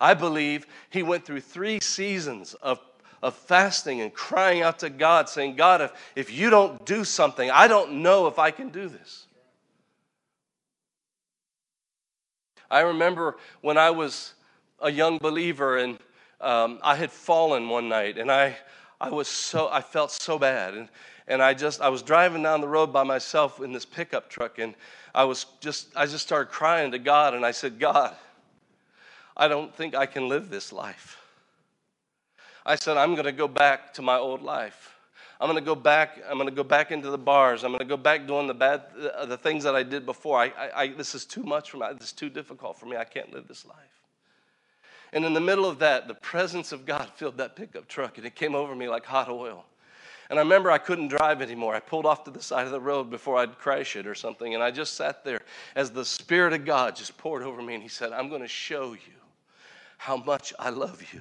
I 0.00 0.14
believe 0.14 0.66
he 0.88 1.02
went 1.02 1.26
through 1.26 1.40
three 1.40 1.80
seasons 1.80 2.54
of, 2.54 2.80
of 3.22 3.34
fasting 3.34 4.00
and 4.00 4.14
crying 4.14 4.62
out 4.62 4.78
to 4.78 4.90
God, 4.90 5.28
saying, 5.28 5.56
God, 5.56 5.82
if, 5.82 5.92
if 6.14 6.32
you 6.32 6.50
don't 6.50 6.86
do 6.86 7.04
something, 7.04 7.50
I 7.50 7.68
don't 7.68 8.02
know 8.02 8.28
if 8.28 8.38
I 8.38 8.50
can 8.50 8.70
do 8.70 8.88
this. 8.88 9.26
I 12.70 12.80
remember 12.80 13.36
when 13.60 13.76
I 13.76 13.90
was 13.90 14.34
a 14.80 14.90
young 14.90 15.18
believer 15.18 15.78
and 15.78 15.98
um, 16.40 16.78
I 16.82 16.96
had 16.96 17.10
fallen 17.10 17.68
one 17.68 17.88
night 17.88 18.18
and 18.18 18.30
I, 18.30 18.56
I 19.00 19.10
was 19.10 19.28
so, 19.28 19.68
I 19.70 19.80
felt 19.80 20.10
so 20.10 20.38
bad. 20.38 20.74
And, 20.74 20.88
and 21.28 21.42
I 21.42 21.54
just, 21.54 21.80
I 21.80 21.88
was 21.88 22.02
driving 22.02 22.42
down 22.42 22.60
the 22.60 22.68
road 22.68 22.92
by 22.92 23.02
myself 23.02 23.60
in 23.60 23.72
this 23.72 23.84
pickup 23.84 24.28
truck 24.28 24.58
and 24.58 24.74
I 25.14 25.24
was 25.24 25.46
just, 25.60 25.88
I 25.96 26.06
just 26.06 26.26
started 26.26 26.50
crying 26.50 26.92
to 26.92 26.98
God 26.98 27.34
and 27.34 27.44
I 27.44 27.50
said, 27.50 27.78
God, 27.78 28.14
I 29.36 29.48
don't 29.48 29.74
think 29.74 29.94
I 29.94 30.06
can 30.06 30.28
live 30.28 30.50
this 30.50 30.72
life. 30.72 31.18
I 32.64 32.74
said, 32.74 32.96
I'm 32.96 33.14
going 33.14 33.24
to 33.24 33.32
go 33.32 33.48
back 33.48 33.94
to 33.94 34.02
my 34.02 34.16
old 34.16 34.42
life. 34.42 34.96
I'm 35.40 35.46
going 35.48 35.58
to 35.58 35.64
go 35.64 35.74
back. 35.74 36.22
I'm 36.28 36.36
going 36.36 36.50
to 36.50 36.54
go 36.54 36.62
back 36.62 36.92
into 36.92 37.10
the 37.10 37.18
bars. 37.18 37.64
I'm 37.64 37.70
going 37.70 37.78
to 37.78 37.86
go 37.86 37.96
back 37.96 38.26
doing 38.26 38.46
the 38.46 38.54
bad, 38.54 38.82
the 39.24 39.38
things 39.38 39.64
that 39.64 39.74
I 39.74 39.82
did 39.82 40.04
before. 40.04 40.38
I, 40.38 40.46
I, 40.48 40.82
I, 40.82 40.88
this 40.88 41.14
is 41.14 41.24
too 41.24 41.42
much 41.42 41.70
for 41.70 41.78
me. 41.78 41.86
This 41.94 42.08
is 42.08 42.12
too 42.12 42.28
difficult 42.28 42.78
for 42.78 42.84
me. 42.84 42.98
I 42.98 43.04
can't 43.04 43.32
live 43.32 43.48
this 43.48 43.64
life. 43.64 43.99
And 45.12 45.24
in 45.24 45.34
the 45.34 45.40
middle 45.40 45.66
of 45.66 45.78
that, 45.80 46.08
the 46.08 46.14
presence 46.14 46.72
of 46.72 46.86
God 46.86 47.10
filled 47.16 47.38
that 47.38 47.56
pickup 47.56 47.88
truck, 47.88 48.18
and 48.18 48.26
it 48.26 48.34
came 48.34 48.54
over 48.54 48.74
me 48.74 48.88
like 48.88 49.04
hot 49.04 49.28
oil. 49.28 49.64
And 50.28 50.38
I 50.38 50.42
remember 50.42 50.70
I 50.70 50.78
couldn't 50.78 51.08
drive 51.08 51.42
anymore. 51.42 51.74
I 51.74 51.80
pulled 51.80 52.06
off 52.06 52.22
to 52.24 52.30
the 52.30 52.42
side 52.42 52.66
of 52.66 52.72
the 52.72 52.80
road 52.80 53.10
before 53.10 53.36
I'd 53.36 53.58
crash 53.58 53.96
it 53.96 54.06
or 54.06 54.14
something, 54.14 54.54
and 54.54 54.62
I 54.62 54.70
just 54.70 54.94
sat 54.94 55.24
there 55.24 55.40
as 55.74 55.90
the 55.90 56.04
Spirit 56.04 56.52
of 56.52 56.64
God 56.64 56.94
just 56.94 57.18
poured 57.18 57.42
over 57.42 57.60
me, 57.60 57.74
and 57.74 57.82
He 57.82 57.88
said, 57.88 58.12
"I'm 58.12 58.28
going 58.28 58.42
to 58.42 58.48
show 58.48 58.92
you." 58.92 59.20
how 60.00 60.16
much 60.16 60.54
I 60.58 60.70
love 60.70 61.04
you 61.12 61.20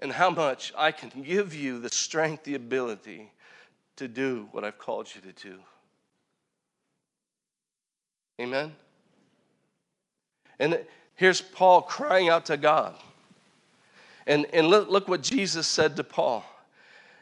and 0.00 0.12
how 0.12 0.28
much 0.28 0.70
I 0.76 0.92
can 0.92 1.22
give 1.22 1.54
you 1.54 1.80
the 1.80 1.88
strength, 1.88 2.44
the 2.44 2.56
ability 2.56 3.32
to 3.96 4.06
do 4.06 4.48
what 4.52 4.64
I've 4.64 4.76
called 4.76 5.08
you 5.14 5.22
to 5.22 5.32
do. 5.32 5.58
Amen? 8.38 8.74
And 10.58 10.84
here's 11.16 11.40
Paul 11.40 11.82
crying 11.82 12.28
out 12.28 12.46
to 12.46 12.56
God. 12.56 12.94
And, 14.26 14.46
and 14.52 14.68
look, 14.68 14.88
look 14.88 15.08
what 15.08 15.22
Jesus 15.22 15.66
said 15.66 15.96
to 15.96 16.04
Paul. 16.04 16.44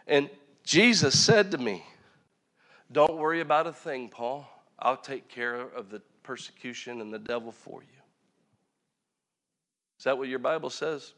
And 0.06 0.28
Jesus 0.64 1.18
said 1.18 1.50
to 1.52 1.58
me, 1.58 1.84
Don't 2.92 3.16
worry 3.16 3.40
about 3.40 3.66
a 3.66 3.72
thing, 3.72 4.08
Paul. 4.08 4.46
I'll 4.78 4.96
take 4.96 5.28
care 5.28 5.60
of 5.60 5.90
the 5.90 6.00
persecution 6.22 7.00
and 7.00 7.12
the 7.12 7.18
devil 7.18 7.52
for 7.52 7.82
you. 7.82 8.00
Is 9.98 10.04
that 10.04 10.16
what 10.16 10.28
your 10.28 10.38
Bible 10.38 10.70
says? 10.70 11.12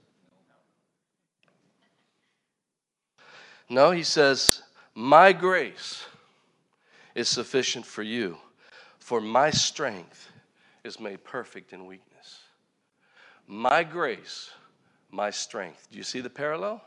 No, 3.68 3.90
he 3.90 4.02
says, 4.02 4.62
My 4.94 5.32
grace 5.32 6.04
is 7.14 7.28
sufficient 7.28 7.86
for 7.86 8.02
you, 8.02 8.36
for 8.98 9.20
my 9.20 9.50
strength 9.50 10.30
is 10.84 10.98
made 10.98 11.24
perfect 11.24 11.72
in 11.72 11.86
weakness. 11.86 12.11
My 13.52 13.84
grace, 13.84 14.50
my 15.10 15.28
strength. 15.28 15.88
Do 15.90 15.98
you 15.98 16.04
see 16.04 16.22
the 16.22 16.30
parallel? 16.30 16.82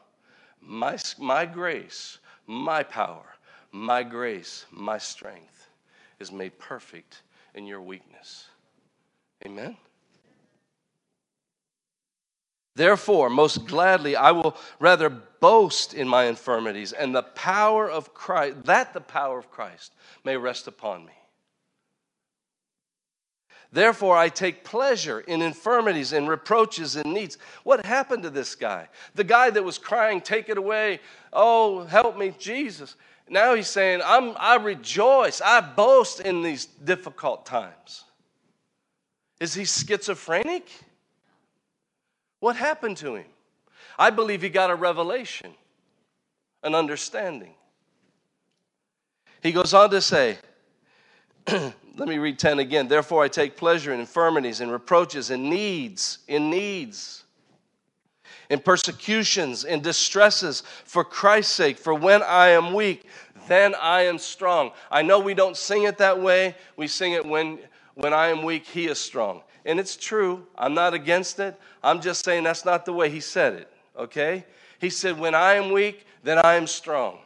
My, 0.60 0.98
my 1.19 1.45
grace, 1.45 2.17
my 2.48 2.81
power, 2.81 3.36
my 3.72 4.01
grace, 4.01 4.65
my 4.72 4.98
strength 4.98 5.67
is 6.19 6.31
made 6.31 6.57
perfect 6.57 7.22
in 7.53 7.67
your 7.67 7.81
weakness. 7.81 8.48
Amen? 9.45 9.77
Therefore, 12.74 13.29
most 13.29 13.67
gladly, 13.67 14.15
I 14.15 14.31
will 14.31 14.57
rather 14.79 15.12
boast 15.12 15.93
in 15.93 16.07
my 16.07 16.24
infirmities 16.24 16.93
and 16.93 17.13
the 17.13 17.22
power 17.22 17.88
of 17.88 18.15
Christ, 18.15 18.63
that 18.63 18.91
the 18.91 19.01
power 19.01 19.38
of 19.38 19.51
Christ 19.51 19.93
may 20.24 20.36
rest 20.36 20.67
upon 20.67 21.05
me. 21.05 21.13
Therefore, 23.75 24.15
I 24.15 24.29
take 24.29 24.63
pleasure 24.63 25.20
in 25.20 25.41
infirmities 25.41 26.13
and 26.13 26.29
reproaches 26.29 26.96
and 26.96 27.13
needs. 27.13 27.38
What 27.65 27.86
happened 27.86 28.24
to 28.24 28.29
this 28.29 28.55
guy? 28.55 28.88
The 29.15 29.25
guy 29.25 29.50
that 29.50 29.65
was 29.65 29.77
crying, 29.77 30.22
Take 30.22 30.48
it 30.48 30.58
away. 30.58 31.01
Oh, 31.34 31.84
help 31.84 32.17
me, 32.17 32.34
Jesus. 32.39 32.96
Now 33.27 33.53
he's 33.53 33.67
saying, 33.67 34.00
I'm, 34.05 34.34
I 34.38 34.55
rejoice, 34.55 35.41
I 35.41 35.60
boast 35.60 36.22
in 36.22 36.41
these 36.41 36.67
difficult 36.67 37.46
times. 37.46 38.05
Is 39.41 39.53
he 39.53 39.65
schizophrenic? 39.65 40.70
What 42.39 42.55
happened 42.55 42.96
to 42.98 43.15
him? 43.15 43.25
I 44.00 44.10
believe 44.10 44.41
he 44.41 44.48
got 44.48 44.72
a 44.72 44.75
revelation, 44.75 45.53
an 46.63 46.75
understanding. 46.75 47.55
He 49.44 49.51
goes 49.51 49.74
on 49.74 49.89
to 49.89 50.00
say, 50.00 50.38
let 51.98 52.08
me 52.08 52.18
read 52.18 52.40
10 52.40 52.60
again. 52.60 52.88
Therefore, 52.88 53.24
I 53.24 53.28
take 53.28 53.58
pleasure 53.58 53.94
in 53.94 54.00
infirmities 54.00 54.62
and 54.62 54.72
reproaches 54.72 55.30
and 55.30 55.50
needs, 55.50 56.20
in 56.28 56.50
needs, 56.50 57.24
in 58.50 58.60
persecutions, 58.60 59.64
in 59.64 59.82
distresses 59.82 60.64
for 60.86 61.04
Christ's 61.04 61.54
sake. 61.54 61.78
For 61.78 61.94
when 61.94 62.24
I 62.24 62.50
am 62.50 62.74
weak, 62.74 63.06
then 63.48 63.75
I 63.82 64.02
am 64.02 64.18
strong. 64.18 64.72
I 64.90 65.02
know 65.02 65.20
we 65.20 65.34
don't 65.34 65.58
sing 65.58 65.84
it 65.84 65.98
that 66.00 66.20
way. 66.20 66.56
We 66.78 66.88
sing 66.88 67.14
it 67.14 67.25
when, 67.25 67.60
when 67.94 68.14
I 68.14 68.28
am 68.28 68.44
weak, 68.44 68.66
he 68.66 68.88
is 68.88 69.00
strong 69.00 69.42
and 69.66 69.80
it's 69.80 69.98
true. 69.98 70.46
I'm 70.58 70.74
not 70.74 70.94
against 70.94 71.40
it. 71.40 71.60
I'm 71.84 72.00
just 72.00 72.24
saying 72.24 72.44
that's 72.44 72.66
not 72.66 72.86
the 72.86 72.94
way 72.94 73.10
he 73.10 73.20
said 73.20 73.54
it, 73.54 73.72
okay? 73.98 74.46
He 74.80 74.90
said, 74.90 75.20
When 75.20 75.36
I 75.36 75.56
am 75.56 75.72
weak, 75.72 76.06
then 76.24 76.38
I 76.38 76.56
am 76.56 76.68
strong. 76.68 77.18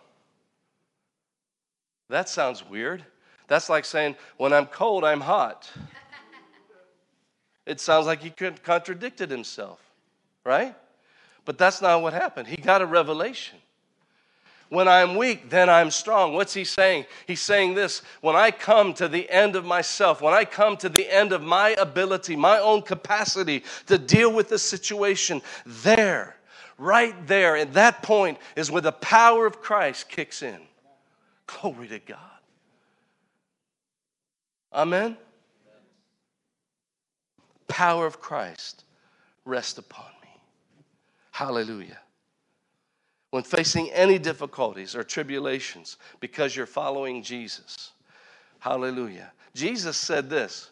That 2.10 2.30
sounds 2.30 2.68
weird. 2.68 3.06
That's 3.50 3.68
like 3.68 3.84
saying, 3.84 4.16
When 4.38 4.54
I'm 4.54 4.68
cold, 4.68 5.04
I'm 5.04 5.20
hot. 5.20 5.70
It 7.66 7.80
sounds 7.80 8.08
like 8.08 8.22
he 8.22 8.32
contradicted 8.32 9.30
himself, 9.30 9.80
right? 10.44 10.76
But 11.46 11.58
that's 11.58 11.82
not 11.82 12.02
what 12.02 12.14
happened. 12.14 12.48
He 12.48 12.58
got 12.58 12.82
a 12.82 12.86
revelation. 12.86 13.58
When 14.70 14.88
I'm 14.88 15.16
weak, 15.16 15.50
then 15.50 15.68
I'm 15.68 15.90
strong. 15.90 16.34
What's 16.34 16.54
he 16.54 16.64
saying? 16.64 17.06
He's 17.26 17.42
saying 17.42 17.74
this 17.74 18.04
when 18.22 18.36
I 18.36 18.52
come 18.52 18.94
to 18.96 19.08
the 19.08 19.28
end 19.30 19.56
of 19.56 19.66
myself, 19.66 20.22
when 20.22 20.34
I 20.34 20.46
come 20.46 20.78
to 20.78 20.90
the 20.90 21.12
end 21.12 21.32
of 21.32 21.42
my 21.42 21.72
ability, 21.72 22.36
my 22.36 22.60
own 22.60 22.84
capacity 22.84 23.64
to 23.88 23.98
deal 23.98 24.32
with 24.32 24.50
the 24.50 24.60
situation, 24.60 25.42
there, 25.66 26.36
right 26.78 27.16
there, 27.28 27.56
at 27.58 27.74
that 27.74 28.04
point 28.04 28.38
is 28.56 28.70
where 28.70 28.82
the 28.82 28.92
power 28.92 29.48
of 29.48 29.60
Christ 29.60 30.08
kicks 30.08 30.44
in. 30.44 30.60
Glory 31.48 31.88
to 31.88 32.00
God. 32.00 32.39
Amen? 34.74 35.18
Power 37.68 38.06
of 38.06 38.20
Christ 38.20 38.84
rest 39.46 39.78
upon 39.78 40.12
me. 40.22 40.30
Hallelujah. 41.32 42.00
When 43.32 43.44
facing 43.44 43.92
any 43.92 44.18
difficulties 44.18 44.96
or 44.96 45.04
tribulations 45.04 45.98
because 46.20 46.56
you're 46.56 46.66
following 46.66 47.22
Jesus. 47.24 47.92
Hallelujah. 48.60 49.32
Jesus 49.54 49.98
said 49.98 50.30
this. 50.30 50.72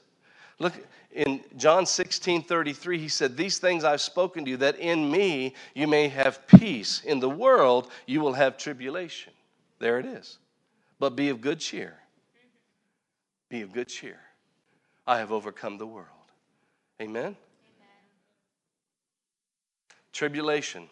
Look, 0.60 0.74
in 1.12 1.42
John 1.56 1.86
16 1.86 2.44
33, 2.44 2.98
he 3.00 3.08
said, 3.08 3.38
These 3.38 3.60
things 3.60 3.84
I've 3.84 4.02
spoken 4.02 4.46
to 4.46 4.52
you, 4.52 4.58
that 4.58 4.78
in 4.80 5.10
me 5.10 5.54
you 5.76 5.88
may 5.88 6.08
have 6.10 6.46
peace. 6.48 7.02
In 7.06 7.20
the 7.20 7.30
world 7.30 7.90
you 8.06 8.22
will 8.22 8.34
have 8.34 8.58
tribulation. 8.58 9.34
There 9.80 10.00
it 10.00 10.06
is. 10.06 10.40
But 11.00 11.16
be 11.16 11.30
of 11.30 11.42
good 11.42 11.60
cheer. 11.60 11.96
Be 13.50 13.62
of 13.62 13.72
good 13.72 13.88
cheer. 13.88 14.20
I 15.06 15.20
have 15.20 15.32
overcome 15.32 15.78
the 15.78 15.88
world. 15.88 16.08
Amen? 17.02 17.24
Amen. 17.24 17.36
Tribulation. 20.12 20.90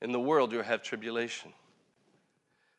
In 0.00 0.12
the 0.12 0.20
world 0.20 0.52
you'll 0.52 0.62
have 0.62 0.82
tribulation. 0.82 1.52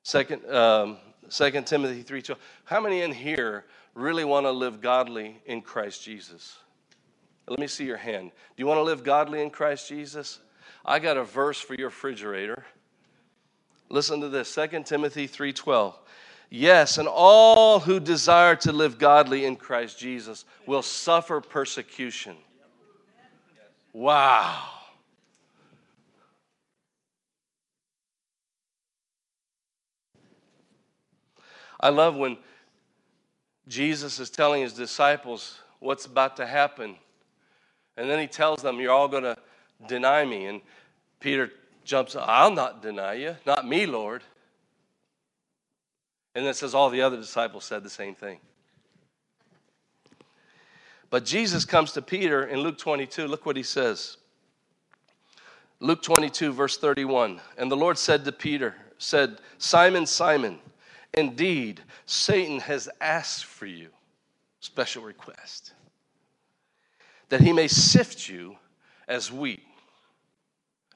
Second, 0.04 0.50
um, 0.50 0.98
2 1.30 1.62
Timothy 1.64 2.02
3 2.02 2.24
How 2.64 2.80
many 2.80 3.02
in 3.02 3.12
here 3.12 3.66
really 3.94 4.24
want 4.24 4.46
to 4.46 4.52
live 4.52 4.80
godly 4.80 5.42
in 5.46 5.62
Christ 5.62 6.04
Jesus? 6.04 6.58
Let 7.48 7.60
me 7.60 7.68
see 7.68 7.86
your 7.86 7.98
hand. 7.98 8.32
Do 8.56 8.62
you 8.62 8.68
want 8.68 8.78
to 8.78 8.84
live 8.84 9.04
godly 9.04 9.42
in 9.42 9.50
Christ 9.50 9.90
Jesus? 9.90 10.40
I 10.86 11.00
got 11.00 11.18
a 11.18 11.24
verse 11.24 11.60
for 11.60 11.74
your 11.74 11.90
refrigerator. 11.90 12.66
Listen 13.90 14.22
to 14.22 14.30
this 14.30 14.54
2 14.54 14.86
Timothy 14.86 15.28
3:12. 15.28 15.96
Yes, 16.50 16.98
and 16.98 17.08
all 17.08 17.80
who 17.80 18.00
desire 18.00 18.56
to 18.58 18.72
live 18.72 18.98
godly 18.98 19.46
in 19.46 19.56
Christ 19.56 20.00
Jesus 20.00 20.46
will 20.66 20.82
suffer 20.82 21.42
persecution. 21.42 22.36
Wow. 23.94 24.64
I 31.80 31.90
love 31.90 32.16
when 32.16 32.38
Jesus 33.68 34.20
is 34.20 34.30
telling 34.30 34.64
his 34.64 34.74
disciples 34.74 35.60
what's 35.80 36.06
about 36.06 36.36
to 36.38 36.48
happen. 36.48 36.96
And 37.96 38.10
then 38.10 38.20
he 38.20 38.28
tells 38.28 38.62
them, 38.62 38.80
You're 38.80 38.92
all 38.92 39.08
going 39.08 39.24
to 39.24 39.38
deny 39.88 40.26
me. 40.26 40.48
And 40.48 40.62
Peter 41.20 41.52
jumps, 41.86 42.16
I'll 42.16 42.52
not 42.52 42.82
deny 42.82 43.14
you. 43.14 43.38
Not 43.46 43.68
me, 43.68 43.86
Lord. 43.86 44.24
And 46.40 46.48
it 46.48 46.56
says 46.56 46.74
all 46.74 46.90
the 46.90 47.02
other 47.02 47.18
disciples 47.18 47.66
said 47.66 47.84
the 47.84 47.90
same 47.90 48.16
thing. 48.16 48.40
But 51.10 51.26
Jesus 51.26 51.66
comes 51.66 51.92
to 51.92 52.02
Peter 52.02 52.46
in 52.46 52.62
Luke 52.62 52.78
22. 52.78 53.28
Look 53.28 53.46
what 53.46 53.58
he 53.58 53.64
says. 53.64 54.16
Luke 55.82 56.02
22, 56.02 56.54
verse 56.54 56.78
31. 56.78 57.42
And 57.58 57.70
the 57.70 57.76
Lord 57.76 57.98
said 57.98 58.24
to 58.24 58.32
Peter, 58.32 58.74
said, 58.98 59.42
Simon, 59.58 60.06
Simon, 60.06 60.60
Indeed, 61.14 61.82
Satan 62.06 62.62
has 62.62 62.88
asked 63.02 63.44
for 63.44 63.66
you, 63.66 63.90
special 64.62 65.04
request, 65.04 65.74
that 67.28 67.42
he 67.42 67.52
may 67.52 67.68
sift 67.68 68.30
you 68.30 68.56
as 69.10 69.30
wheat. 69.30 69.66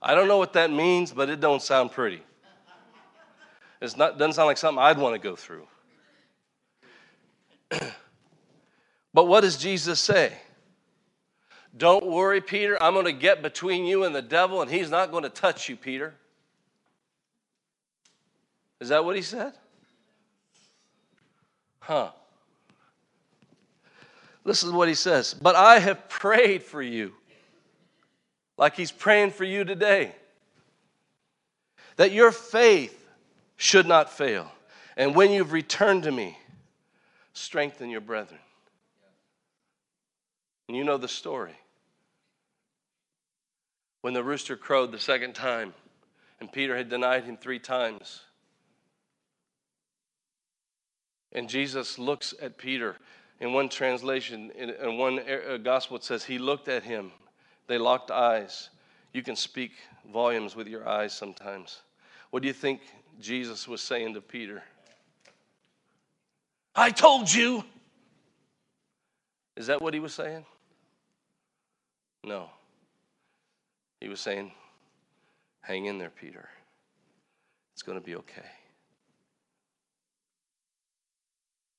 I 0.02 0.16
don't 0.16 0.30
know 0.30 0.38
what 0.38 0.54
that 0.54 0.72
means, 0.72 1.12
but 1.12 1.30
it 1.30 1.42
don't 1.42 1.62
sound 1.62 1.92
pretty. 1.92 2.24
It 3.84 3.98
doesn't 3.98 4.34
sound 4.34 4.48
like 4.48 4.58
something 4.58 4.82
I'd 4.82 4.98
want 4.98 5.14
to 5.14 5.20
go 5.20 5.36
through. 5.36 5.68
but 9.14 9.26
what 9.26 9.42
does 9.42 9.58
Jesus 9.58 10.00
say? 10.00 10.32
Don't 11.76 12.06
worry, 12.06 12.40
Peter. 12.40 12.82
I'm 12.82 12.94
going 12.94 13.08
to 13.08 13.12
get 13.12 13.42
between 13.42 13.84
you 13.84 14.06
and 14.06 14.16
the 14.16 14.22
devil, 14.22 14.62
and 14.62 14.72
he's 14.72 14.90
not 14.90 15.12
going 15.12 15.24
to 15.24 15.30
touch 15.30 15.68
you, 15.68 15.76
Peter. 15.76 16.14
Is 18.80 18.88
that 18.88 19.04
what 19.04 19.18
he 19.18 19.22
said? 19.22 19.52
Huh. 21.80 22.12
Listen 24.46 24.72
to 24.72 24.78
what 24.78 24.88
he 24.88 24.94
says. 24.94 25.34
But 25.34 25.56
I 25.56 25.80
have 25.80 26.08
prayed 26.08 26.64
for 26.64 26.82
you, 26.82 27.12
like 28.58 28.78
he's 28.78 28.94
praying 28.94 29.32
for 29.32 29.44
you 29.44 29.66
today, 29.66 30.16
that 31.98 32.14
your 32.14 32.32
faith 32.32 33.02
should 33.58 33.88
not 33.88 34.12
fail. 34.12 34.52
And 34.96 35.16
when 35.16 35.32
you've 35.32 35.52
returned 35.52 36.04
to 36.04 36.12
me, 36.12 36.38
strengthen 37.34 37.90
your 37.90 38.02
brethren. 38.02 38.40
And 40.68 40.78
you 40.78 40.84
know 40.84 40.98
the 40.98 41.08
story. 41.08 41.56
When 44.02 44.14
the 44.14 44.24
rooster 44.24 44.56
crowed 44.56 44.92
the 44.92 45.00
second 45.00 45.34
time, 45.34 45.74
and 46.40 46.52
Peter 46.52 46.76
had 46.76 46.90
denied 46.90 47.24
him 47.24 47.38
three 47.38 47.60
times, 47.60 48.22
and 51.32 51.50
Jesus 51.50 51.98
looks 51.98 52.34
at 52.42 52.58
Peter. 52.58 52.98
In 53.40 53.54
one 53.54 53.68
translation, 53.68 54.52
in 54.52 54.98
one 54.98 55.20
uh, 55.20 55.58
gospel, 55.58 55.98
it 55.98 56.04
says 56.04 56.24
he 56.24 56.38
looked 56.38 56.68
at 56.68 56.84
him. 56.84 57.12
They 57.68 57.78
locked 57.78 58.12
eyes. 58.12 58.70
You 59.14 59.24
can 59.24 59.36
speak 59.36 59.72
volumes 60.12 60.56
with 60.56 60.68
your 60.68 60.88
eyes 60.88 61.14
sometimes. 61.14 61.82
What 62.30 62.42
do 62.42 62.48
you 62.48 62.54
think 62.54 62.82
Jesus 63.20 63.68
was 63.68 63.82
saying 63.82 64.14
to 64.16 64.22
Peter? 64.22 64.64
I 66.76 66.90
told 66.90 67.32
you. 67.32 67.64
Is 69.56 69.68
that 69.68 69.82
what 69.82 69.94
he 69.94 70.00
was 70.00 70.14
saying? 70.14 70.46
No. 72.24 72.50
He 74.02 74.10
was 74.10 74.20
saying, 74.20 74.52
Hang 75.62 75.86
in 75.86 75.98
there, 75.98 76.10
Peter. 76.10 76.50
It's 77.74 77.84
going 77.84 77.98
to 77.98 78.04
be 78.04 78.16
okay. 78.16 78.50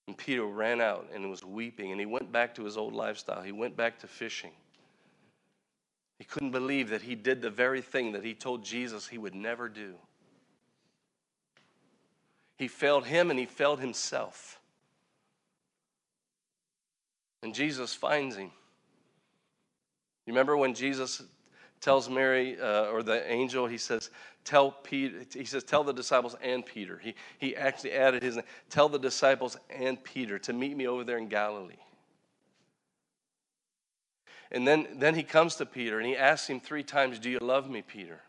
And 0.07 0.17
Peter 0.17 0.45
ran 0.45 0.81
out 0.81 1.09
and 1.15 1.31
was 1.31 1.45
weeping, 1.45 1.91
and 1.91 2.01
he 2.01 2.07
went 2.07 2.33
back 2.33 2.55
to 2.55 2.65
his 2.65 2.77
old 2.77 2.95
lifestyle. 2.95 3.43
He 3.43 3.53
went 3.53 3.77
back 3.77 3.99
to 4.01 4.07
fishing. 4.07 4.53
He 6.19 6.25
couldn't 6.25 6.51
believe 6.51 6.91
that 6.91 7.03
he 7.03 7.15
did 7.15 7.43
the 7.43 7.51
very 7.51 7.81
thing 7.81 8.13
that 8.13 8.25
he 8.25 8.35
told 8.35 8.65
Jesus 8.65 9.07
he 9.07 9.19
would 9.19 9.35
never 9.35 9.69
do. 9.69 9.95
He 12.57 12.69
failed 12.69 13.07
him 13.07 13.31
and 13.31 13.39
he 13.39 13.47
failed 13.47 13.81
himself. 13.81 14.61
And 17.43 17.55
Jesus 17.55 17.93
finds 17.93 18.37
him. 18.37 18.51
You 20.27 20.33
remember 20.33 20.57
when 20.57 20.75
Jesus 20.75 21.23
tells 21.81 22.09
Mary 22.09 22.59
uh, 22.59 22.87
or 22.87 23.03
the 23.03 23.31
angel, 23.31 23.67
he 23.67 23.77
says, 23.77 24.11
tell 24.45 24.71
Peter, 24.71 25.25
he 25.35 25.45
says, 25.45 25.65
tell 25.65 25.85
the 25.85 25.93
disciples 25.93 26.35
and 26.43 26.65
Peter. 26.65 26.99
He, 26.99 27.15
he 27.39 27.55
actually 27.55 27.93
added 27.93 28.23
his 28.23 28.37
name, 28.37 28.47
tell 28.71 28.89
the 28.89 28.99
disciples 28.99 29.59
and 29.69 30.03
Peter 30.03 30.39
to 30.41 30.53
meet 30.53 30.77
me 30.77 30.87
over 30.87 31.05
there 31.05 31.19
in 31.19 31.29
Galilee. 31.29 31.75
And 34.51 34.67
then, 34.67 34.87
then 34.97 35.15
he 35.15 35.23
comes 35.23 35.57
to 35.57 35.67
Peter 35.67 35.99
and 35.99 36.07
he 36.07 36.17
asks 36.17 36.49
him 36.49 36.61
three 36.61 36.85
times, 36.85 37.19
Do 37.19 37.29
you 37.29 37.39
love 37.41 37.69
me, 37.69 37.83
Peter? 37.83 38.21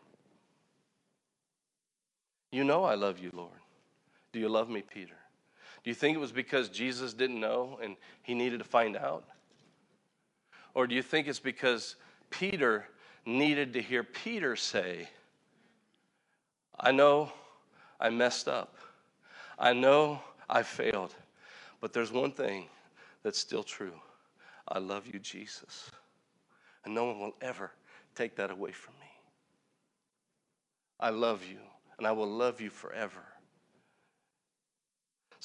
You 2.50 2.64
know 2.64 2.84
I 2.84 2.94
love 2.94 3.18
you, 3.18 3.30
Lord. 3.32 3.60
Do 4.32 4.40
you 4.40 4.48
love 4.48 4.68
me, 4.68 4.82
Peter? 4.82 5.16
Do 5.84 5.90
you 5.90 5.94
think 5.94 6.16
it 6.16 6.20
was 6.20 6.32
because 6.32 6.68
Jesus 6.68 7.14
didn't 7.14 7.40
know 7.40 7.78
and 7.82 7.96
he 8.22 8.34
needed 8.34 8.58
to 8.58 8.64
find 8.64 8.96
out? 8.96 9.24
Or 10.74 10.86
do 10.86 10.94
you 10.94 11.02
think 11.02 11.26
it's 11.28 11.38
because 11.38 11.96
Peter 12.30 12.86
needed 13.24 13.72
to 13.74 13.82
hear 13.82 14.02
Peter 14.02 14.56
say, 14.56 15.08
I 16.78 16.92
know 16.92 17.32
I 17.98 18.10
messed 18.10 18.48
up. 18.48 18.76
I 19.58 19.72
know 19.72 20.20
I 20.48 20.62
failed. 20.62 21.14
But 21.80 21.92
there's 21.92 22.12
one 22.12 22.32
thing 22.32 22.66
that's 23.22 23.38
still 23.38 23.62
true 23.62 23.94
I 24.68 24.78
love 24.78 25.06
you, 25.06 25.18
Jesus. 25.20 25.90
And 26.84 26.94
no 26.94 27.04
one 27.04 27.20
will 27.20 27.36
ever 27.40 27.70
take 28.14 28.36
that 28.36 28.50
away 28.50 28.72
from 28.72 28.94
me. 29.00 29.06
I 30.98 31.10
love 31.10 31.44
you, 31.44 31.58
and 31.98 32.06
I 32.06 32.12
will 32.12 32.28
love 32.28 32.60
you 32.60 32.70
forever. 32.70 33.22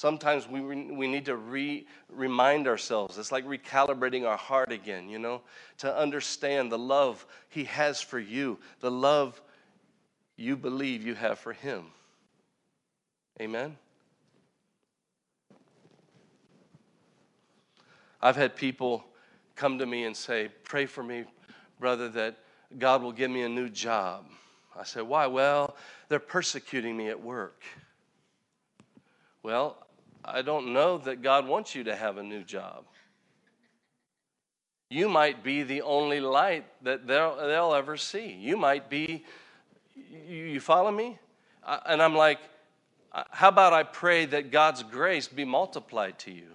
Sometimes 0.02 0.48
we, 0.48 0.60
we 0.60 1.06
need 1.06 1.26
to 1.26 1.36
re, 1.36 1.86
remind 2.08 2.66
ourselves. 2.66 3.18
It's 3.18 3.30
like 3.30 3.46
recalibrating 3.46 4.26
our 4.26 4.36
heart 4.36 4.72
again, 4.72 5.08
you 5.08 5.20
know, 5.20 5.42
to 5.78 5.96
understand 5.96 6.72
the 6.72 6.78
love 6.78 7.24
He 7.50 7.62
has 7.66 8.00
for 8.00 8.18
you, 8.18 8.58
the 8.80 8.90
love 8.90 9.40
you 10.36 10.56
believe 10.56 11.06
you 11.06 11.14
have 11.14 11.38
for 11.38 11.52
Him. 11.52 11.84
Amen? 13.40 13.76
I've 18.20 18.34
had 18.34 18.56
people 18.56 19.04
come 19.54 19.78
to 19.78 19.86
me 19.86 20.02
and 20.02 20.16
say, 20.16 20.48
Pray 20.64 20.86
for 20.86 21.04
me, 21.04 21.26
brother, 21.78 22.08
that 22.08 22.38
God 22.76 23.04
will 23.04 23.12
give 23.12 23.30
me 23.30 23.42
a 23.42 23.48
new 23.48 23.68
job. 23.68 24.26
I 24.76 24.82
said, 24.82 25.04
Why? 25.04 25.28
Well, 25.28 25.76
they're 26.08 26.18
persecuting 26.18 26.96
me 26.96 27.08
at 27.08 27.22
work. 27.22 27.62
Well, 29.44 29.76
I 30.24 30.42
don't 30.42 30.72
know 30.72 30.98
that 30.98 31.22
God 31.22 31.46
wants 31.46 31.74
you 31.74 31.84
to 31.84 31.96
have 31.96 32.18
a 32.18 32.22
new 32.22 32.44
job. 32.44 32.84
You 34.88 35.08
might 35.08 35.42
be 35.42 35.62
the 35.62 35.82
only 35.82 36.20
light 36.20 36.66
that 36.82 37.06
they'll, 37.06 37.36
they'll 37.36 37.74
ever 37.74 37.96
see. 37.96 38.32
You 38.32 38.56
might 38.56 38.90
be, 38.90 39.24
you, 39.94 40.44
you 40.44 40.60
follow 40.60 40.90
me? 40.90 41.18
And 41.86 42.02
I'm 42.02 42.14
like, 42.14 42.38
how 43.30 43.48
about 43.48 43.72
I 43.72 43.82
pray 43.82 44.26
that 44.26 44.50
God's 44.50 44.82
grace 44.82 45.28
be 45.28 45.44
multiplied 45.44 46.18
to 46.20 46.30
you? 46.30 46.48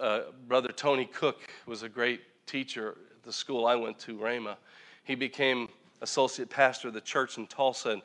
Uh, 0.00 0.20
Brother 0.48 0.72
Tony 0.72 1.04
Cook 1.04 1.40
was 1.66 1.82
a 1.82 1.88
great 1.88 2.22
teacher 2.46 2.96
at 3.14 3.22
the 3.24 3.32
school 3.32 3.66
I 3.66 3.76
went 3.76 3.98
to, 4.00 4.16
Rhema. 4.16 4.56
He 5.04 5.14
became 5.14 5.68
associate 6.00 6.48
pastor 6.50 6.88
of 6.88 6.94
the 6.94 7.00
church 7.00 7.36
in 7.36 7.46
Tulsa, 7.46 7.90
and 7.90 8.02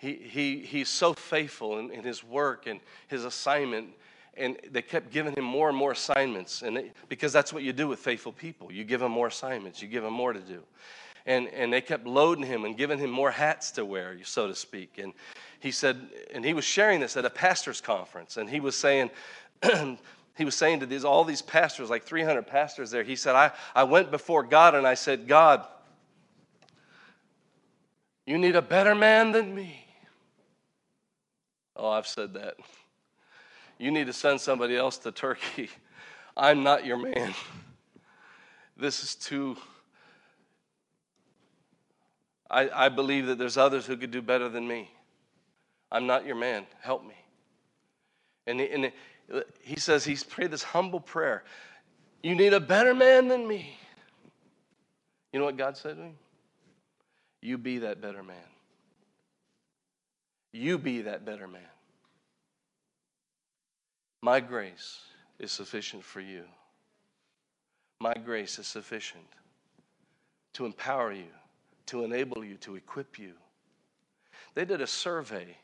he, 0.00 0.14
he, 0.14 0.60
he's 0.60 0.88
so 0.88 1.12
faithful 1.12 1.78
in, 1.78 1.90
in 1.90 2.02
his 2.02 2.24
work 2.24 2.66
and 2.66 2.80
his 3.08 3.26
assignment 3.26 3.88
and 4.34 4.56
they 4.70 4.80
kept 4.80 5.12
giving 5.12 5.34
him 5.34 5.44
more 5.44 5.68
and 5.68 5.76
more 5.76 5.92
assignments 5.92 6.62
and 6.62 6.90
because 7.10 7.34
that's 7.34 7.52
what 7.52 7.62
you 7.62 7.74
do 7.74 7.86
with 7.86 7.98
faithful 7.98 8.32
people. 8.32 8.72
You 8.72 8.84
give 8.84 9.00
them 9.00 9.12
more 9.12 9.26
assignments. 9.26 9.82
You 9.82 9.88
give 9.88 10.02
them 10.02 10.14
more 10.14 10.32
to 10.32 10.40
do. 10.40 10.62
And, 11.26 11.48
and 11.48 11.70
they 11.70 11.82
kept 11.82 12.06
loading 12.06 12.46
him 12.46 12.64
and 12.64 12.78
giving 12.78 12.98
him 12.98 13.10
more 13.10 13.30
hats 13.30 13.72
to 13.72 13.84
wear 13.84 14.16
so 14.22 14.48
to 14.48 14.54
speak. 14.54 14.96
And 14.96 15.12
he 15.58 15.70
said 15.70 16.08
and 16.32 16.46
he 16.46 16.54
was 16.54 16.64
sharing 16.64 17.00
this 17.00 17.18
at 17.18 17.26
a 17.26 17.30
pastor's 17.30 17.82
conference 17.82 18.38
and 18.38 18.48
he 18.48 18.58
was 18.58 18.74
saying 18.74 19.10
he 20.34 20.46
was 20.46 20.54
saying 20.54 20.80
to 20.80 20.86
these 20.86 21.04
all 21.04 21.24
these 21.24 21.42
pastors 21.42 21.90
like 21.90 22.04
300 22.04 22.46
pastors 22.46 22.90
there 22.90 23.04
he 23.04 23.16
said 23.16 23.34
i, 23.34 23.50
I 23.74 23.84
went 23.84 24.10
before 24.10 24.42
god 24.42 24.74
and 24.74 24.86
i 24.86 24.94
said 24.94 25.28
god 25.28 25.66
you 28.24 28.38
need 28.38 28.56
a 28.56 28.62
better 28.62 28.94
man 28.94 29.32
than 29.32 29.54
me 29.54 29.89
oh 31.76 31.88
i've 31.88 32.06
said 32.06 32.34
that 32.34 32.56
you 33.80 33.90
need 33.90 34.08
to 34.08 34.12
send 34.12 34.42
somebody 34.42 34.76
else 34.76 34.98
to 34.98 35.10
Turkey. 35.10 35.70
I'm 36.36 36.62
not 36.62 36.84
your 36.84 36.98
man. 36.98 37.32
This 38.76 39.02
is 39.02 39.14
too. 39.14 39.56
I, 42.50 42.68
I 42.68 42.88
believe 42.90 43.26
that 43.26 43.38
there's 43.38 43.56
others 43.56 43.86
who 43.86 43.96
could 43.96 44.10
do 44.10 44.20
better 44.20 44.50
than 44.50 44.68
me. 44.68 44.90
I'm 45.90 46.06
not 46.06 46.26
your 46.26 46.36
man. 46.36 46.66
Help 46.82 47.06
me. 47.06 47.14
And, 48.46 48.60
he, 48.60 48.68
and 48.70 48.92
he 49.62 49.80
says 49.80 50.04
he's 50.04 50.24
prayed 50.24 50.50
this 50.50 50.62
humble 50.62 51.00
prayer. 51.00 51.42
You 52.22 52.34
need 52.34 52.52
a 52.52 52.60
better 52.60 52.94
man 52.94 53.28
than 53.28 53.48
me. 53.48 53.78
You 55.32 55.38
know 55.38 55.46
what 55.46 55.56
God 55.56 55.78
said 55.78 55.96
to 55.96 56.02
him? 56.02 56.18
You 57.40 57.56
be 57.56 57.78
that 57.78 58.02
better 58.02 58.22
man. 58.22 58.36
You 60.52 60.78
be 60.78 61.02
that 61.02 61.24
better 61.24 61.46
man. 61.46 61.62
My 64.22 64.40
grace 64.40 65.00
is 65.38 65.52
sufficient 65.52 66.04
for 66.04 66.20
you. 66.20 66.44
My 68.00 68.14
grace 68.14 68.58
is 68.58 68.66
sufficient 68.66 69.24
to 70.54 70.66
empower 70.66 71.12
you, 71.12 71.28
to 71.86 72.04
enable 72.04 72.44
you, 72.44 72.56
to 72.56 72.74
equip 72.76 73.18
you. 73.18 73.32
They 74.54 74.64
did 74.64 74.80
a 74.80 74.86
survey 74.86 75.56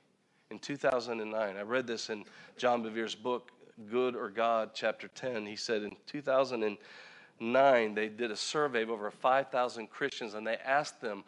in 0.50 0.58
2009. 0.58 1.56
I 1.56 1.62
read 1.62 1.86
this 1.86 2.10
in 2.10 2.24
John 2.56 2.82
Bevere's 2.82 3.14
book, 3.14 3.52
Good 3.90 4.14
or 4.16 4.30
God, 4.30 4.70
chapter 4.72 5.08
10. 5.08 5.44
He 5.46 5.56
said 5.56 5.82
in 5.82 5.96
2009, 6.06 7.94
they 7.94 8.08
did 8.08 8.30
a 8.30 8.36
survey 8.36 8.82
of 8.82 8.90
over 8.90 9.10
5,000 9.10 9.90
Christians 9.90 10.34
and 10.34 10.46
they 10.46 10.56
asked 10.56 11.00
them, 11.00 11.24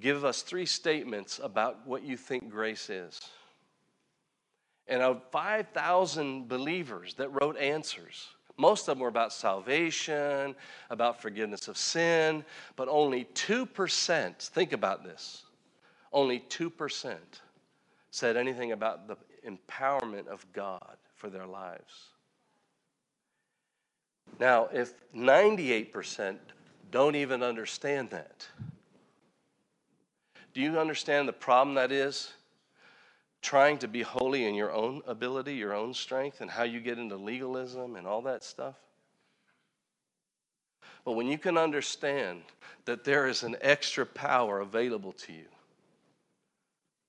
Give 0.00 0.24
us 0.24 0.42
three 0.42 0.66
statements 0.66 1.40
about 1.42 1.86
what 1.86 2.02
you 2.02 2.16
think 2.16 2.50
grace 2.50 2.90
is. 2.90 3.20
And 4.88 5.02
of 5.02 5.22
5,000 5.30 6.48
believers 6.48 7.14
that 7.14 7.28
wrote 7.30 7.56
answers, 7.56 8.28
most 8.56 8.88
of 8.88 8.94
them 8.94 9.00
were 9.00 9.08
about 9.08 9.32
salvation, 9.32 10.54
about 10.90 11.20
forgiveness 11.20 11.68
of 11.68 11.76
sin, 11.76 12.44
but 12.76 12.88
only 12.88 13.24
2%, 13.34 14.38
think 14.38 14.72
about 14.72 15.04
this, 15.04 15.44
only 16.12 16.40
2% 16.40 17.16
said 18.10 18.36
anything 18.36 18.72
about 18.72 19.08
the 19.08 19.16
empowerment 19.46 20.26
of 20.26 20.46
God 20.52 20.96
for 21.16 21.28
their 21.28 21.46
lives. 21.46 22.10
Now, 24.38 24.68
if 24.72 24.94
98% 25.14 26.38
don't 26.90 27.14
even 27.14 27.42
understand 27.42 28.10
that, 28.10 28.46
do 30.56 30.62
you 30.62 30.78
understand 30.78 31.28
the 31.28 31.34
problem 31.34 31.74
that 31.74 31.92
is? 31.92 32.32
trying 33.42 33.78
to 33.78 33.86
be 33.86 34.02
holy 34.02 34.44
in 34.44 34.54
your 34.56 34.72
own 34.72 35.02
ability, 35.06 35.54
your 35.54 35.72
own 35.72 35.94
strength, 35.94 36.40
and 36.40 36.50
how 36.50 36.64
you 36.64 36.80
get 36.80 36.98
into 36.98 37.14
legalism 37.14 37.94
and 37.94 38.04
all 38.04 38.22
that 38.22 38.42
stuff. 38.42 38.74
But 41.04 41.12
when 41.12 41.28
you 41.28 41.38
can 41.38 41.56
understand 41.56 42.42
that 42.86 43.04
there 43.04 43.28
is 43.28 43.44
an 43.44 43.56
extra 43.60 44.04
power 44.04 44.58
available 44.60 45.12
to 45.12 45.32
you, 45.32 45.44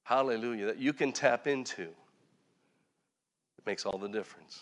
hallelujah, 0.03 0.67
that 0.67 0.77
you 0.77 0.93
can 0.93 1.11
tap 1.11 1.47
into, 1.47 1.83
it 1.83 3.65
makes 3.65 3.83
all 3.83 3.97
the 3.97 4.09
difference. 4.09 4.61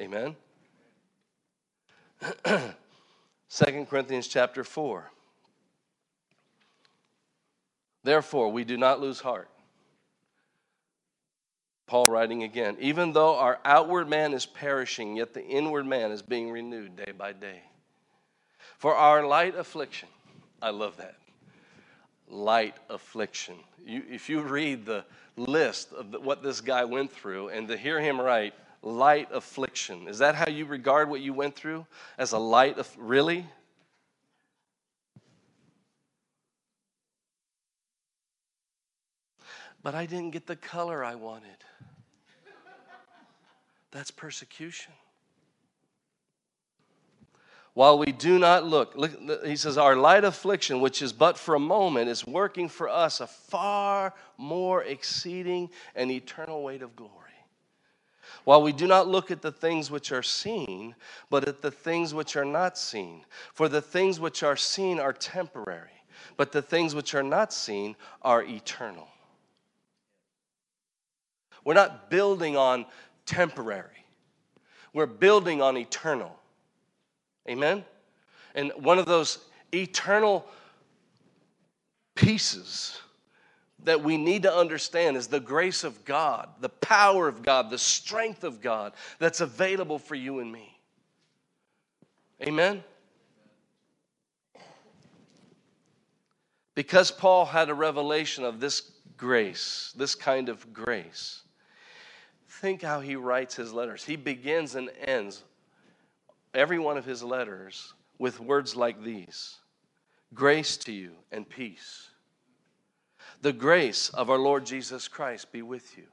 Amen? 0.00 0.34
2 2.46 3.86
Corinthians 3.90 4.28
chapter 4.28 4.64
4. 4.64 5.10
Therefore, 8.04 8.50
we 8.50 8.64
do 8.64 8.76
not 8.76 9.00
lose 9.00 9.20
heart. 9.20 9.48
Paul 11.86 12.06
writing 12.06 12.42
again, 12.42 12.76
even 12.80 13.12
though 13.12 13.36
our 13.36 13.58
outward 13.64 14.08
man 14.08 14.32
is 14.32 14.46
perishing, 14.46 15.16
yet 15.16 15.34
the 15.34 15.44
inward 15.44 15.86
man 15.86 16.10
is 16.10 16.22
being 16.22 16.50
renewed 16.50 16.96
day 16.96 17.12
by 17.12 17.32
day. 17.32 17.60
For 18.78 18.94
our 18.94 19.26
light 19.26 19.56
affliction, 19.56 20.08
I 20.60 20.70
love 20.70 20.96
that. 20.96 21.16
Light 22.28 22.76
affliction. 22.88 23.56
You, 23.84 24.02
if 24.10 24.30
you 24.30 24.40
read 24.40 24.86
the 24.86 25.04
list 25.36 25.92
of 25.92 26.12
the, 26.12 26.20
what 26.20 26.42
this 26.42 26.60
guy 26.60 26.84
went 26.84 27.12
through 27.12 27.50
and 27.50 27.68
to 27.68 27.76
hear 27.76 28.00
him 28.00 28.20
write, 28.20 28.54
light 28.82 29.28
affliction, 29.32 30.08
is 30.08 30.18
that 30.18 30.34
how 30.34 30.48
you 30.48 30.64
regard 30.64 31.10
what 31.10 31.20
you 31.20 31.34
went 31.34 31.54
through? 31.54 31.86
As 32.16 32.32
a 32.32 32.38
light 32.38 32.78
of, 32.78 32.90
really? 32.96 33.46
But 39.82 39.94
I 39.94 40.06
didn't 40.06 40.30
get 40.30 40.46
the 40.46 40.56
color 40.56 41.04
I 41.04 41.14
wanted. 41.16 41.48
That's 43.90 44.10
persecution. 44.10 44.92
While 47.74 47.98
we 47.98 48.12
do 48.12 48.38
not 48.38 48.64
look, 48.64 48.94
look, 48.96 49.46
he 49.46 49.56
says, 49.56 49.78
our 49.78 49.96
light 49.96 50.24
affliction, 50.24 50.80
which 50.80 51.00
is 51.00 51.12
but 51.12 51.38
for 51.38 51.54
a 51.54 51.60
moment, 51.60 52.10
is 52.10 52.26
working 52.26 52.68
for 52.68 52.88
us 52.88 53.20
a 53.20 53.26
far 53.26 54.14
more 54.36 54.82
exceeding 54.82 55.70
and 55.94 56.10
eternal 56.10 56.62
weight 56.62 56.82
of 56.82 56.94
glory. 56.94 57.18
While 58.44 58.62
we 58.62 58.72
do 58.72 58.86
not 58.86 59.08
look 59.08 59.30
at 59.30 59.40
the 59.40 59.52
things 59.52 59.90
which 59.90 60.12
are 60.12 60.22
seen, 60.22 60.94
but 61.30 61.48
at 61.48 61.62
the 61.62 61.70
things 61.70 62.12
which 62.12 62.36
are 62.36 62.44
not 62.44 62.76
seen. 62.76 63.24
For 63.54 63.68
the 63.68 63.80
things 63.80 64.20
which 64.20 64.42
are 64.42 64.56
seen 64.56 64.98
are 64.98 65.12
temporary, 65.12 66.04
but 66.36 66.52
the 66.52 66.62
things 66.62 66.94
which 66.94 67.14
are 67.14 67.22
not 67.22 67.52
seen 67.52 67.96
are 68.20 68.42
eternal. 68.42 69.08
We're 71.64 71.74
not 71.74 72.10
building 72.10 72.56
on 72.56 72.86
temporary, 73.26 74.04
we're 74.92 75.06
building 75.06 75.62
on 75.62 75.76
eternal. 75.76 76.38
Amen? 77.48 77.84
And 78.54 78.70
one 78.76 78.98
of 78.98 79.06
those 79.06 79.38
eternal 79.72 80.46
pieces 82.14 83.00
that 83.84 84.02
we 84.02 84.16
need 84.16 84.42
to 84.42 84.54
understand 84.54 85.16
is 85.16 85.26
the 85.26 85.40
grace 85.40 85.82
of 85.82 86.04
God, 86.04 86.48
the 86.60 86.68
power 86.68 87.26
of 87.26 87.42
God, 87.42 87.70
the 87.70 87.78
strength 87.78 88.44
of 88.44 88.60
God 88.60 88.92
that's 89.18 89.40
available 89.40 89.98
for 89.98 90.14
you 90.14 90.38
and 90.38 90.52
me. 90.52 90.78
Amen? 92.42 92.84
Because 96.74 97.10
Paul 97.10 97.44
had 97.44 97.68
a 97.68 97.74
revelation 97.74 98.44
of 98.44 98.60
this 98.60 98.92
grace, 99.16 99.92
this 99.96 100.14
kind 100.14 100.48
of 100.48 100.72
grace, 100.72 101.41
think 102.62 102.80
how 102.80 103.00
he 103.00 103.16
writes 103.16 103.56
his 103.56 103.72
letters. 103.72 104.04
He 104.04 104.14
begins 104.14 104.76
and 104.76 104.88
ends 105.04 105.42
every 106.54 106.78
one 106.78 106.96
of 106.96 107.04
his 107.04 107.20
letters 107.20 107.92
with 108.18 108.38
words 108.38 108.76
like 108.76 109.02
these 109.02 109.56
Grace 110.32 110.78
to 110.78 110.92
you 110.92 111.10
and 111.32 111.46
peace. 111.46 112.08
The 113.42 113.52
grace 113.52 114.08
of 114.10 114.30
our 114.30 114.38
Lord 114.38 114.64
Jesus 114.64 115.08
Christ 115.08 115.50
be 115.52 115.60
with 115.60 115.98
you. 115.98 116.04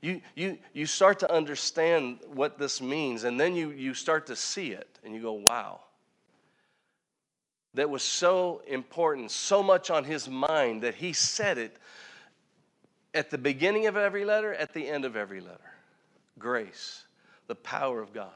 You, 0.00 0.20
you, 0.34 0.58
you 0.72 0.86
start 0.86 1.20
to 1.20 1.32
understand 1.32 2.18
what 2.32 2.58
this 2.58 2.80
means, 2.80 3.24
and 3.24 3.38
then 3.38 3.54
you, 3.54 3.70
you 3.70 3.94
start 3.94 4.26
to 4.26 4.36
see 4.36 4.72
it, 4.72 4.98
and 5.04 5.14
you 5.14 5.22
go, 5.22 5.34
wow. 5.34 5.80
That 7.74 7.88
was 7.88 8.02
so 8.02 8.62
important, 8.66 9.30
so 9.30 9.62
much 9.62 9.90
on 9.90 10.04
his 10.04 10.28
mind 10.28 10.82
that 10.82 10.94
he 10.94 11.12
said 11.12 11.58
it 11.58 11.76
at 13.14 13.30
the 13.30 13.38
beginning 13.38 13.86
of 13.86 13.96
every 13.96 14.24
letter, 14.24 14.52
at 14.52 14.74
the 14.74 14.88
end 14.88 15.04
of 15.04 15.16
every 15.16 15.40
letter. 15.40 15.72
Grace, 16.38 17.04
the 17.46 17.54
power 17.54 18.02
of 18.02 18.12
God, 18.12 18.30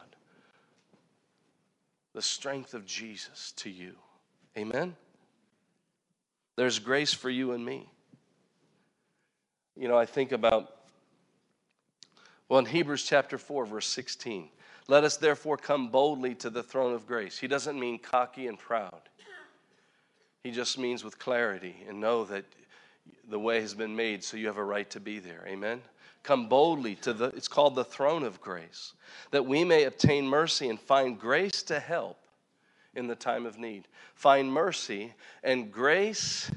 the 2.14 2.22
strength 2.22 2.74
of 2.74 2.86
Jesus 2.86 3.52
to 3.56 3.68
you. 3.68 3.94
Amen? 4.56 4.94
There's 6.56 6.78
grace 6.78 7.12
for 7.12 7.28
you 7.28 7.52
and 7.52 7.64
me. 7.64 7.88
You 9.76 9.88
know, 9.88 9.98
I 9.98 10.06
think 10.06 10.32
about, 10.32 10.76
well, 12.48 12.58
in 12.58 12.66
Hebrews 12.66 13.04
chapter 13.04 13.38
4, 13.38 13.66
verse 13.66 13.86
16, 13.86 14.48
let 14.88 15.04
us 15.04 15.16
therefore 15.16 15.56
come 15.56 15.90
boldly 15.90 16.34
to 16.36 16.50
the 16.50 16.62
throne 16.62 16.94
of 16.94 17.06
grace. 17.06 17.38
He 17.38 17.46
doesn't 17.46 17.78
mean 17.78 17.98
cocky 17.98 18.46
and 18.46 18.58
proud, 18.58 19.02
he 20.42 20.50
just 20.50 20.78
means 20.78 21.04
with 21.04 21.18
clarity 21.18 21.76
and 21.88 22.00
know 22.00 22.24
that 22.24 22.44
the 23.28 23.38
way 23.38 23.60
has 23.60 23.74
been 23.74 23.94
made 23.94 24.24
so 24.24 24.36
you 24.36 24.46
have 24.46 24.56
a 24.56 24.64
right 24.64 24.88
to 24.90 25.00
be 25.00 25.18
there. 25.18 25.44
Amen? 25.46 25.80
Come 26.22 26.48
boldly 26.48 26.94
to 26.96 27.12
the, 27.12 27.26
it's 27.26 27.48
called 27.48 27.74
the 27.74 27.84
throne 27.84 28.22
of 28.22 28.40
grace, 28.40 28.92
that 29.30 29.46
we 29.46 29.64
may 29.64 29.84
obtain 29.84 30.26
mercy 30.26 30.68
and 30.68 30.80
find 30.80 31.18
grace 31.18 31.62
to 31.64 31.78
help 31.78 32.18
in 32.94 33.06
the 33.06 33.14
time 33.14 33.46
of 33.46 33.58
need. 33.58 33.86
Find 34.14 34.52
mercy 34.52 35.14
and 35.42 35.72
grace 35.72 36.50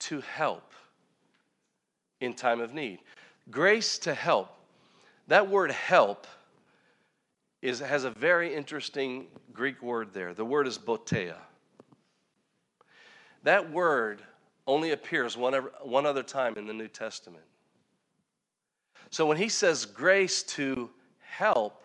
to 0.00 0.20
help 0.20 0.72
in 2.20 2.34
time 2.34 2.60
of 2.60 2.72
need. 2.72 3.00
Grace 3.50 3.98
to 3.98 4.14
help. 4.14 4.56
That 5.28 5.48
word 5.48 5.70
help 5.70 6.26
is, 7.60 7.80
has 7.80 8.04
a 8.04 8.10
very 8.10 8.54
interesting 8.54 9.26
Greek 9.52 9.82
word 9.82 10.12
there. 10.12 10.34
The 10.34 10.44
word 10.44 10.66
is 10.66 10.78
boteia. 10.78 11.36
That 13.44 13.70
word 13.72 14.22
only 14.66 14.92
appears 14.92 15.36
one, 15.36 15.54
one 15.82 16.06
other 16.06 16.22
time 16.22 16.54
in 16.56 16.66
the 16.66 16.72
New 16.72 16.88
Testament. 16.88 17.44
So 19.10 19.26
when 19.26 19.36
he 19.36 19.48
says 19.48 19.84
grace 19.84 20.42
to 20.44 20.90
help, 21.20 21.84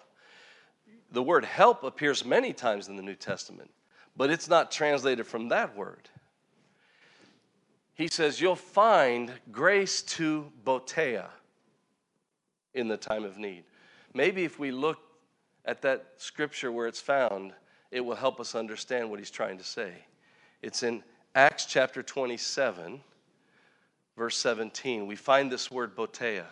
the 1.11 1.23
word 1.23 1.45
help 1.45 1.83
appears 1.83 2.23
many 2.23 2.53
times 2.53 2.87
in 2.87 2.95
the 2.95 3.01
New 3.01 3.15
Testament, 3.15 3.71
but 4.15 4.29
it's 4.29 4.47
not 4.47 4.71
translated 4.71 5.25
from 5.25 5.49
that 5.49 5.75
word. 5.75 6.09
He 7.95 8.07
says 8.07 8.39
you'll 8.39 8.55
find 8.55 9.31
grace 9.51 10.03
to 10.03 10.51
boteia 10.63 11.27
in 12.73 12.87
the 12.87 12.97
time 12.97 13.23
of 13.23 13.37
need. 13.37 13.63
Maybe 14.13 14.43
if 14.43 14.59
we 14.59 14.71
look 14.71 14.99
at 15.65 15.81
that 15.81 16.05
scripture 16.17 16.71
where 16.71 16.87
it's 16.87 17.01
found, 17.01 17.53
it 17.91 18.01
will 18.01 18.15
help 18.15 18.39
us 18.39 18.55
understand 18.55 19.09
what 19.09 19.19
he's 19.19 19.31
trying 19.31 19.57
to 19.57 19.63
say. 19.63 19.91
It's 20.61 20.83
in 20.83 21.03
Acts 21.37 21.65
chapter 21.65 22.01
27, 22.01 22.99
verse 24.17 24.37
17. 24.37 25.05
We 25.05 25.15
find 25.15 25.51
this 25.51 25.69
word 25.69 25.95
boteia. 25.95 26.47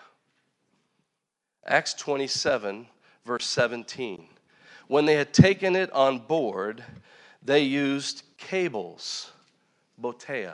Acts 1.65 1.95
27, 1.95 2.86
verse 3.26 3.48
17. 3.48 4.28
When 4.88 5.06
they 5.06 5.15
had 5.15 5.34
taken 5.34 5.76
it 5.76 5.91
on 5.91 6.19
board, 6.19 6.84
they 7.41 7.62
used 7.62 8.26
cables, 8.38 9.32
boteia, 10.00 10.54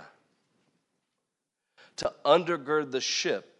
to 1.97 2.13
undergird 2.23 2.89
the 2.91 3.01
ship. 3.01 3.53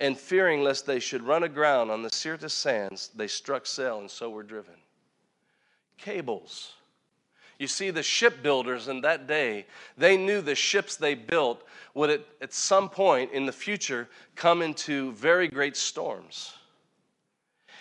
And 0.00 0.18
fearing 0.18 0.64
lest 0.64 0.84
they 0.84 0.98
should 0.98 1.22
run 1.22 1.44
aground 1.44 1.92
on 1.92 2.02
the 2.02 2.10
Syrtis 2.10 2.54
sands, 2.54 3.10
they 3.14 3.28
struck 3.28 3.66
sail 3.66 4.00
and 4.00 4.10
so 4.10 4.30
were 4.30 4.42
driven. 4.42 4.74
Cables. 5.96 6.72
You 7.58 7.66
see, 7.66 7.90
the 7.90 8.02
shipbuilders 8.02 8.88
in 8.88 9.00
that 9.00 9.26
day, 9.26 9.66
they 9.96 10.16
knew 10.16 10.40
the 10.40 10.54
ships 10.54 10.96
they 10.96 11.14
built 11.14 11.64
would 11.94 12.10
at, 12.10 12.20
at 12.40 12.54
some 12.54 12.88
point 12.88 13.32
in 13.32 13.46
the 13.46 13.52
future 13.52 14.08
come 14.36 14.62
into 14.62 15.12
very 15.12 15.48
great 15.48 15.76
storms 15.76 16.52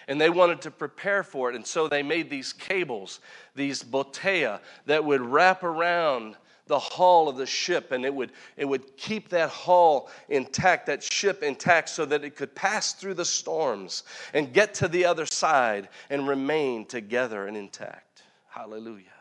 and 0.07 0.19
they 0.19 0.29
wanted 0.29 0.61
to 0.61 0.71
prepare 0.71 1.23
for 1.23 1.49
it. 1.49 1.55
And 1.55 1.65
so 1.65 1.87
they 1.87 2.01
made 2.01 2.29
these 2.29 2.53
cables, 2.53 3.19
these 3.55 3.83
boteia, 3.83 4.61
that 4.85 5.03
would 5.03 5.21
wrap 5.21 5.63
around 5.63 6.35
the 6.67 6.79
hull 6.79 7.29
of 7.29 7.37
the 7.37 7.45
ship 7.45 7.91
and 7.91 8.05
it 8.05 8.13
would, 8.13 8.31
it 8.57 8.65
would 8.65 8.97
keep 8.97 9.29
that 9.29 9.49
hull 9.49 10.09
intact, 10.29 10.85
that 10.87 11.03
ship 11.03 11.43
intact, 11.43 11.89
so 11.89 12.05
that 12.05 12.23
it 12.23 12.35
could 12.35 12.53
pass 12.55 12.93
through 12.93 13.13
the 13.13 13.25
storms 13.25 14.03
and 14.33 14.53
get 14.53 14.73
to 14.73 14.87
the 14.87 15.05
other 15.05 15.25
side 15.25 15.89
and 16.09 16.27
remain 16.27 16.85
together 16.85 17.47
and 17.47 17.55
intact. 17.55 18.23
Hallelujah. 18.49 19.16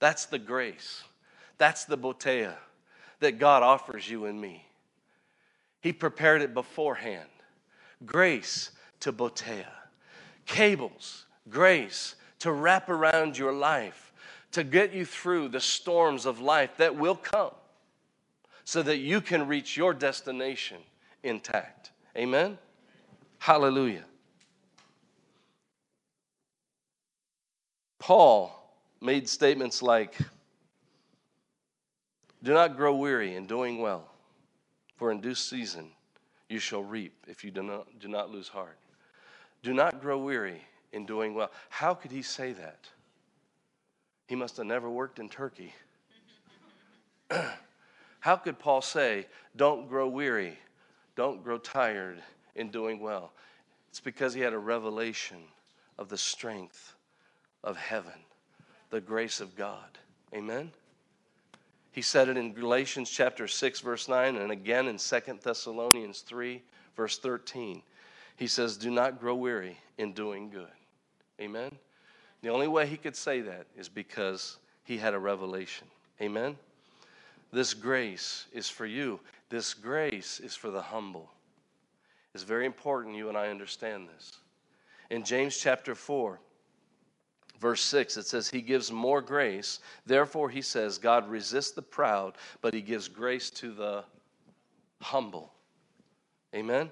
That's 0.00 0.24
the 0.26 0.38
grace. 0.38 1.04
That's 1.58 1.84
the 1.84 1.98
boteia 1.98 2.54
that 3.20 3.38
God 3.38 3.62
offers 3.62 4.10
you 4.10 4.24
and 4.24 4.40
me. 4.40 4.66
He 5.80 5.92
prepared 5.92 6.42
it 6.42 6.54
beforehand. 6.54 7.28
Grace 8.04 8.70
to 9.00 9.12
boteia, 9.12 9.70
cables, 10.46 11.26
grace 11.48 12.16
to 12.38 12.50
wrap 12.50 12.88
around 12.88 13.36
your 13.36 13.52
life, 13.52 14.12
to 14.52 14.64
get 14.64 14.92
you 14.92 15.04
through 15.04 15.48
the 15.48 15.60
storms 15.60 16.26
of 16.26 16.40
life 16.40 16.76
that 16.78 16.96
will 16.96 17.14
come 17.14 17.52
so 18.64 18.82
that 18.82 18.98
you 18.98 19.20
can 19.20 19.46
reach 19.46 19.76
your 19.76 19.92
destination 19.92 20.78
intact. 21.22 21.90
Amen? 22.16 22.56
Hallelujah. 23.38 24.04
Paul 27.98 28.59
made 29.00 29.28
statements 29.28 29.82
like, 29.82 30.16
Do 32.42 32.52
not 32.52 32.76
grow 32.76 32.94
weary 32.94 33.34
in 33.34 33.46
doing 33.46 33.80
well, 33.80 34.08
for 34.96 35.10
in 35.10 35.20
due 35.20 35.34
season 35.34 35.90
you 36.48 36.58
shall 36.58 36.82
reap 36.82 37.14
if 37.28 37.44
you 37.44 37.50
do 37.50 37.62
not, 37.62 37.86
do 37.98 38.08
not 38.08 38.30
lose 38.30 38.48
heart. 38.48 38.78
Do 39.62 39.72
not 39.74 40.00
grow 40.00 40.18
weary 40.18 40.62
in 40.92 41.06
doing 41.06 41.34
well. 41.34 41.50
How 41.68 41.94
could 41.94 42.10
he 42.10 42.22
say 42.22 42.52
that? 42.52 42.88
He 44.26 44.36
must 44.36 44.56
have 44.56 44.66
never 44.66 44.88
worked 44.88 45.18
in 45.18 45.28
Turkey. 45.28 45.74
How 48.20 48.36
could 48.36 48.58
Paul 48.58 48.82
say, 48.82 49.26
Don't 49.56 49.88
grow 49.88 50.08
weary, 50.08 50.58
don't 51.16 51.42
grow 51.42 51.58
tired 51.58 52.22
in 52.54 52.70
doing 52.70 53.00
well? 53.00 53.32
It's 53.88 54.00
because 54.00 54.34
he 54.34 54.40
had 54.40 54.52
a 54.52 54.58
revelation 54.58 55.38
of 55.98 56.08
the 56.08 56.18
strength 56.18 56.94
of 57.64 57.76
heaven, 57.76 58.12
the 58.90 59.00
grace 59.00 59.40
of 59.40 59.56
God. 59.56 59.98
Amen? 60.34 60.70
He 61.92 62.02
said 62.02 62.28
it 62.28 62.36
in 62.36 62.52
Galatians 62.52 63.10
chapter 63.10 63.48
6, 63.48 63.80
verse 63.80 64.08
9, 64.08 64.36
and 64.36 64.52
again 64.52 64.86
in 64.86 64.98
2 64.98 65.20
Thessalonians 65.42 66.20
3, 66.20 66.62
verse 66.96 67.18
13. 67.18 67.82
He 68.36 68.46
says, 68.46 68.76
Do 68.76 68.90
not 68.90 69.20
grow 69.20 69.34
weary 69.34 69.76
in 69.98 70.12
doing 70.12 70.50
good. 70.50 70.68
Amen? 71.40 71.72
The 72.42 72.48
only 72.48 72.68
way 72.68 72.86
he 72.86 72.96
could 72.96 73.16
say 73.16 73.40
that 73.40 73.66
is 73.76 73.88
because 73.88 74.58
he 74.84 74.98
had 74.98 75.14
a 75.14 75.18
revelation. 75.18 75.86
Amen? 76.20 76.56
This 77.52 77.74
grace 77.74 78.46
is 78.52 78.68
for 78.68 78.86
you. 78.86 79.20
This 79.48 79.74
grace 79.74 80.38
is 80.40 80.54
for 80.54 80.70
the 80.70 80.82
humble. 80.82 81.28
It's 82.34 82.44
very 82.44 82.66
important 82.66 83.16
you 83.16 83.28
and 83.28 83.36
I 83.36 83.48
understand 83.48 84.08
this. 84.08 84.38
In 85.10 85.24
James 85.24 85.56
chapter 85.56 85.96
4, 85.96 86.38
verse 87.60 87.82
6, 87.82 88.16
it 88.16 88.26
says, 88.26 88.48
He 88.48 88.62
gives 88.62 88.90
more 88.90 89.20
grace. 89.20 89.80
Therefore, 90.06 90.48
he 90.48 90.62
says, 90.62 90.98
God 90.98 91.28
resists 91.28 91.72
the 91.72 91.82
proud, 91.82 92.34
but 92.62 92.74
he 92.74 92.80
gives 92.80 93.08
grace 93.08 93.50
to 93.50 93.72
the 93.72 94.04
humble. 95.00 95.52
Amen? 96.54 96.90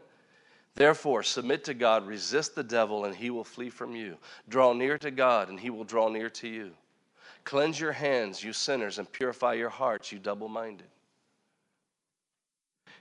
Therefore, 0.74 1.24
submit 1.24 1.64
to 1.64 1.74
God, 1.74 2.06
resist 2.06 2.54
the 2.54 2.62
devil, 2.62 3.04
and 3.04 3.14
he 3.14 3.30
will 3.30 3.44
flee 3.44 3.70
from 3.70 3.96
you. 3.96 4.16
Draw 4.48 4.74
near 4.74 4.96
to 4.98 5.10
God, 5.10 5.48
and 5.48 5.58
he 5.58 5.70
will 5.70 5.84
draw 5.84 6.08
near 6.08 6.30
to 6.30 6.46
you. 6.48 6.70
Cleanse 7.42 7.80
your 7.80 7.92
hands, 7.92 8.44
you 8.44 8.52
sinners, 8.52 8.98
and 8.98 9.10
purify 9.10 9.54
your 9.54 9.70
hearts, 9.70 10.12
you 10.12 10.18
double 10.18 10.48
minded. 10.48 10.86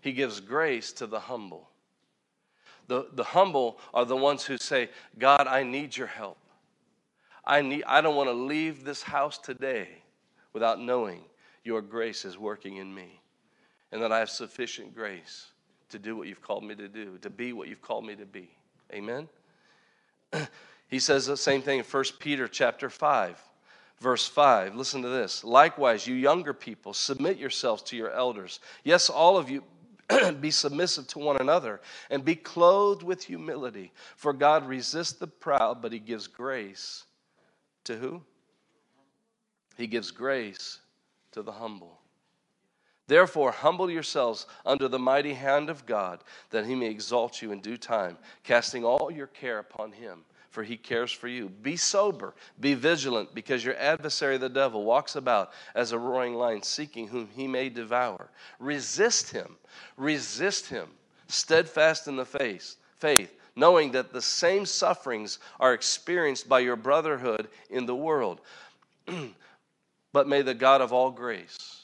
He 0.01 0.13
gives 0.13 0.39
grace 0.39 0.91
to 0.93 1.06
the 1.06 1.19
humble. 1.19 1.69
The, 2.88 3.08
the 3.13 3.23
humble 3.23 3.77
are 3.93 4.06
the 4.06 4.15
ones 4.15 4.45
who 4.45 4.58
say, 4.58 4.89
God, 5.19 5.47
I 5.47 5.63
need 5.63 5.95
your 5.95 6.08
help. 6.08 6.38
I, 7.48 7.62
need, 7.62 7.86
I 7.88 8.02
don't 8.02 8.16
want 8.16 8.28
to 8.28 8.34
leave 8.34 8.84
this 8.84 9.02
house 9.02 9.38
today 9.38 9.88
without 10.52 10.82
knowing 10.82 11.22
your 11.64 11.82
grace 11.82 12.26
is 12.26 12.38
working 12.38 12.78
in 12.78 12.94
me 12.94 13.22
and 13.92 14.02
that 14.02 14.12
I 14.12 14.20
have 14.20 14.30
sufficient 14.30 14.94
grace 14.94 15.48
to 15.90 15.98
do 15.98 16.18
what 16.18 16.28
you've 16.28 16.42
called 16.42 16.66
me 16.66 16.76
to 16.76 16.90
do, 16.90 17.18
to 17.20 17.30
be 17.30 17.54
what 17.54 17.70
you've 17.70 17.82
called 17.82 18.06
me 18.06 18.16
to 18.18 18.26
be. 18.26 18.50
Amen. 18.94 19.30
he 20.90 21.00
says 21.00 21.26
the 21.26 21.38
same 21.38 21.62
thing 21.62 21.80
in 21.80 21.86
1 21.86 22.04
Peter 22.20 22.50
chapter 22.50 22.90
5, 22.90 23.42
verse 24.02 24.28
5. 24.28 24.76
Listen 24.76 25.02
to 25.02 25.10
this. 25.10 25.46
Likewise, 25.46 26.06
you 26.06 26.16
younger 26.16 26.54
people, 26.54 26.94
submit 26.94 27.38
yourselves 27.38 27.82
to 27.84 27.96
your 27.96 28.12
elders. 28.12 28.60
Yes, 28.84 29.10
all 29.10 29.38
of 29.38 29.50
you 29.50 29.64
be 30.42 30.52
submissive 30.52 31.08
to 31.08 31.20
one 31.20 31.38
another 31.38 31.80
and 32.10 32.26
be 32.26 32.36
clothed 32.36 33.04
with 33.04 33.24
humility. 33.24 33.94
For 34.18 34.34
God 34.34 34.68
resists 34.68 35.14
the 35.14 35.28
proud, 35.28 35.82
but 35.82 35.94
he 35.94 36.00
gives 36.00 36.28
grace 36.28 37.06
to 37.88 37.97
who? 37.97 38.21
He 39.76 39.88
gives 39.88 40.12
grace 40.12 40.80
to 41.32 41.41
the 41.41 41.52
humble. 41.52 42.00
Therefore, 43.08 43.52
humble 43.52 43.89
yourselves 43.89 44.45
under 44.65 44.88
the 44.88 45.00
mighty 45.00 45.34
hand 45.34 45.69
of 45.69 45.86
God, 45.86 46.23
that 46.50 46.65
he 46.65 46.76
may 46.76 46.88
exalt 46.88 47.41
you 47.41 47.52
in 47.52 47.62
due 47.62 47.78
time, 47.78 48.17
casting 48.43 48.84
all 48.84 49.10
your 49.10 49.28
care 49.28 49.60
upon 49.60 49.93
him, 49.93 50.26
for 50.50 50.62
he 50.62 50.76
cares 50.76 51.12
for 51.12 51.30
you. 51.30 51.47
Be 51.47 51.78
sober, 51.78 52.34
be 52.60 52.73
vigilant, 52.73 53.34
because 53.34 53.63
your 53.63 53.78
adversary, 53.78 54.38
the 54.38 54.50
devil, 54.50 54.84
walks 54.84 55.15
about 55.15 55.52
as 55.73 55.93
a 55.93 56.00
roaring 56.00 56.34
lion, 56.34 56.63
seeking 56.63 57.08
whom 57.08 57.30
he 57.34 57.47
may 57.47 57.69
devour. 57.69 58.30
Resist 58.60 59.32
him, 59.32 59.56
resist 59.95 60.67
him, 60.67 60.88
steadfast 61.28 62.10
in 62.10 62.17
the 62.17 62.26
faith, 62.26 62.76
faith, 62.97 63.37
knowing 63.58 63.91
that 63.91 64.13
the 64.13 64.22
same 64.22 64.65
sufferings 64.65 65.39
are 65.60 65.74
experienced 65.74 66.48
by 66.48 66.60
your 66.60 66.76
brotherhood 66.76 67.48
in 67.72 67.88
the 67.88 67.96
world. 67.96 68.39
but 70.13 70.28
may 70.28 70.43
the 70.43 70.54
God 70.54 70.80
of 70.80 70.93
all 70.93 71.10
grace, 71.10 71.82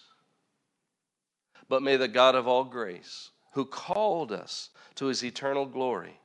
but 1.67 1.81
may 1.81 1.97
the 1.97 2.07
God 2.07 2.36
of 2.36 2.47
all 2.47 2.63
grace, 2.63 3.31
who 3.53 3.65
called 3.65 4.31
us 4.31 4.69
to 4.95 5.07
his 5.07 5.23
eternal 5.23 5.65
glory 5.65 6.19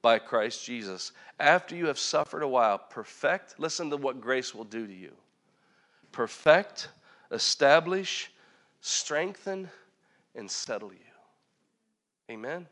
by 0.00 0.18
Christ 0.18 0.64
Jesus, 0.64 1.12
after 1.38 1.76
you 1.76 1.86
have 1.86 1.98
suffered 1.98 2.42
a 2.42 2.48
while, 2.48 2.78
perfect, 2.78 3.58
listen 3.58 3.90
to 3.90 3.98
what 3.98 4.20
grace 4.20 4.54
will 4.54 4.64
do 4.64 4.86
to 4.86 4.92
you. 4.92 5.12
Perfect, 6.12 6.88
establish, 7.30 8.30
strengthen, 8.80 9.68
and 10.34 10.50
settle 10.50 10.92
you. 10.92 10.98
Amen. 12.30 12.66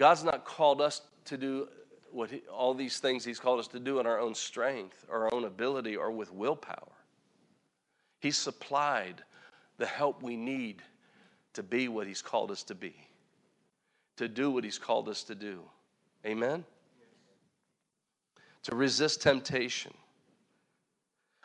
God's 0.00 0.24
not 0.24 0.46
called 0.46 0.80
us 0.80 1.02
to 1.26 1.36
do 1.36 1.68
what 2.10 2.30
he, 2.30 2.40
all 2.50 2.72
these 2.72 2.98
things 3.00 3.22
He's 3.22 3.38
called 3.38 3.60
us 3.60 3.68
to 3.68 3.78
do 3.78 4.00
in 4.00 4.06
our 4.06 4.18
own 4.18 4.34
strength, 4.34 5.04
or 5.10 5.24
our 5.24 5.34
own 5.34 5.44
ability, 5.44 5.94
or 5.94 6.10
with 6.10 6.32
willpower. 6.32 6.92
He 8.18 8.30
supplied 8.30 9.22
the 9.76 9.84
help 9.84 10.22
we 10.22 10.36
need 10.36 10.80
to 11.52 11.62
be 11.62 11.88
what 11.88 12.06
He's 12.06 12.22
called 12.22 12.50
us 12.50 12.62
to 12.64 12.74
be, 12.74 12.94
to 14.16 14.26
do 14.26 14.50
what 14.50 14.64
He's 14.64 14.78
called 14.78 15.06
us 15.06 15.22
to 15.24 15.34
do. 15.34 15.60
Amen? 16.24 16.64
To 18.62 18.74
resist 18.74 19.20
temptation. 19.20 19.92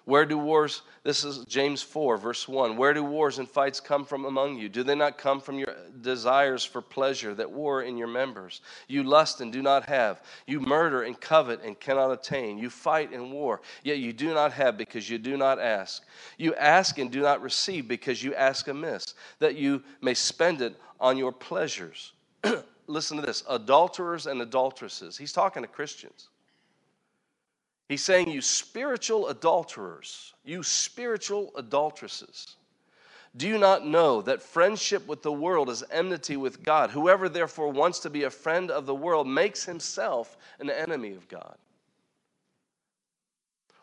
Where 0.05 0.25
do 0.27 0.37
wars, 0.37 0.83
this 1.01 1.23
is 1.23 1.45
James 1.45 1.81
4, 1.81 2.17
verse 2.17 2.47
1. 2.47 2.77
Where 2.77 2.93
do 2.93 3.03
wars 3.03 3.39
and 3.39 3.49
fights 3.49 3.79
come 3.79 4.05
from 4.05 4.25
among 4.25 4.55
you? 4.57 4.69
Do 4.69 4.83
they 4.83 4.93
not 4.93 5.17
come 5.17 5.41
from 5.41 5.57
your 5.57 5.75
desires 6.01 6.63
for 6.63 6.79
pleasure 6.79 7.33
that 7.33 7.49
war 7.49 7.81
in 7.81 7.97
your 7.97 8.07
members? 8.07 8.61
You 8.87 9.03
lust 9.03 9.41
and 9.41 9.51
do 9.51 9.63
not 9.63 9.85
have. 9.85 10.21
You 10.45 10.59
murder 10.59 11.01
and 11.01 11.19
covet 11.19 11.63
and 11.63 11.79
cannot 11.79 12.11
attain. 12.11 12.59
You 12.59 12.69
fight 12.69 13.13
and 13.13 13.31
war, 13.31 13.61
yet 13.83 13.97
you 13.97 14.13
do 14.13 14.31
not 14.31 14.53
have 14.53 14.77
because 14.77 15.09
you 15.09 15.17
do 15.17 15.37
not 15.37 15.59
ask. 15.59 16.03
You 16.37 16.53
ask 16.53 16.99
and 16.99 17.11
do 17.11 17.21
not 17.21 17.41
receive 17.41 17.87
because 17.87 18.23
you 18.23 18.35
ask 18.35 18.67
amiss, 18.67 19.15
that 19.39 19.55
you 19.55 19.81
may 20.01 20.13
spend 20.13 20.61
it 20.61 20.75
on 20.99 21.17
your 21.17 21.31
pleasures. 21.31 22.13
Listen 22.87 23.17
to 23.17 23.25
this 23.25 23.43
adulterers 23.49 24.27
and 24.27 24.39
adulteresses. 24.43 25.17
He's 25.17 25.33
talking 25.33 25.63
to 25.63 25.67
Christians. 25.67 26.29
He's 27.87 28.03
saying, 28.03 28.29
You 28.29 28.41
spiritual 28.41 29.27
adulterers, 29.27 30.33
you 30.43 30.63
spiritual 30.63 31.51
adulteresses, 31.55 32.55
do 33.37 33.47
you 33.47 33.57
not 33.57 33.85
know 33.85 34.21
that 34.21 34.41
friendship 34.41 35.05
with 35.07 35.21
the 35.21 35.31
world 35.31 35.69
is 35.69 35.83
enmity 35.91 36.37
with 36.37 36.63
God? 36.63 36.91
Whoever 36.91 37.27
therefore 37.27 37.69
wants 37.69 37.99
to 37.99 38.09
be 38.09 38.23
a 38.23 38.29
friend 38.29 38.71
of 38.71 38.85
the 38.85 38.95
world 38.95 39.27
makes 39.27 39.65
himself 39.65 40.37
an 40.59 40.69
enemy 40.69 41.13
of 41.13 41.27
God. 41.27 41.57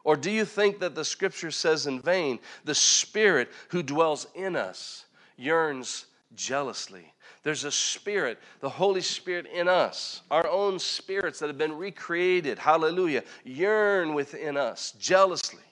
Or 0.05 0.17
do 0.17 0.31
you 0.31 0.45
think 0.45 0.81
that 0.81 0.95
the 0.95 1.05
scripture 1.05 1.51
says 1.51 1.87
in 1.87 2.01
vain, 2.01 2.41
the 2.65 2.75
Spirit 2.75 3.51
who 3.69 3.83
dwells 3.83 4.27
in 4.35 4.57
us 4.57 5.05
yearns 5.37 6.07
jealously 6.35 7.13
there's 7.43 7.65
a 7.65 7.73
spirit, 7.73 8.39
the 8.61 8.69
Holy 8.69 9.01
Spirit 9.01 9.47
in 9.47 9.69
us, 9.69 10.23
our 10.31 10.49
own 10.49 10.79
spirits 10.79 11.39
that 11.41 11.49
have 11.49 11.59
been 11.59 11.77
recreated, 11.77 12.59
hallelujah, 12.59 13.25
yearn 13.45 14.15
within 14.15 14.57
us 14.57 14.93
jealously. 14.93 15.63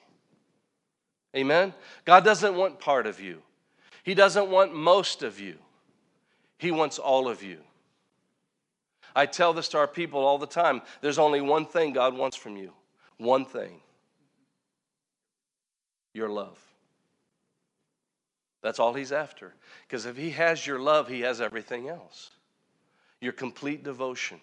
Amen? 1.37 1.73
God 2.05 2.25
doesn't 2.25 2.57
want 2.57 2.81
part 2.81 3.07
of 3.07 3.21
you, 3.21 3.43
He 4.03 4.15
doesn't 4.15 4.51
want 4.51 4.75
most 4.75 5.23
of 5.23 5.39
you, 5.39 5.57
He 6.59 6.71
wants 6.71 6.99
all 6.99 7.29
of 7.29 7.43
you. 7.43 7.59
I 9.15 9.27
tell 9.27 9.53
this 9.53 9.69
to 9.69 9.79
our 9.79 9.89
people 9.89 10.21
all 10.25 10.39
the 10.39 10.47
time 10.47 10.83
there's 11.01 11.19
only 11.19 11.41
one 11.41 11.67
thing 11.67 11.93
God 11.93 12.17
wants 12.17 12.37
from 12.37 12.57
you 12.57 12.73
one 13.21 13.45
thing 13.45 13.81
your 16.15 16.29
love. 16.29 16.59
That's 18.63 18.79
all 18.79 18.95
he's 18.95 19.13
after. 19.13 19.55
Because 19.87 20.07
if 20.07 20.17
he 20.17 20.31
has 20.31 20.67
your 20.67 20.79
love, 20.79 21.09
he 21.09 21.21
has 21.23 21.41
everything 21.41 21.89
else. 21.89 22.31
Your 23.21 23.33
complete 23.33 23.83
devotion. 23.83 24.41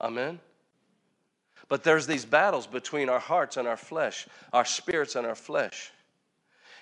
Amen? 0.00 0.40
But 1.68 1.84
there's 1.84 2.06
these 2.06 2.24
battles 2.24 2.66
between 2.66 3.08
our 3.08 3.20
hearts 3.20 3.56
and 3.56 3.66
our 3.68 3.76
flesh, 3.76 4.26
our 4.52 4.64
spirits 4.64 5.16
and 5.16 5.26
our 5.26 5.34
flesh. 5.34 5.90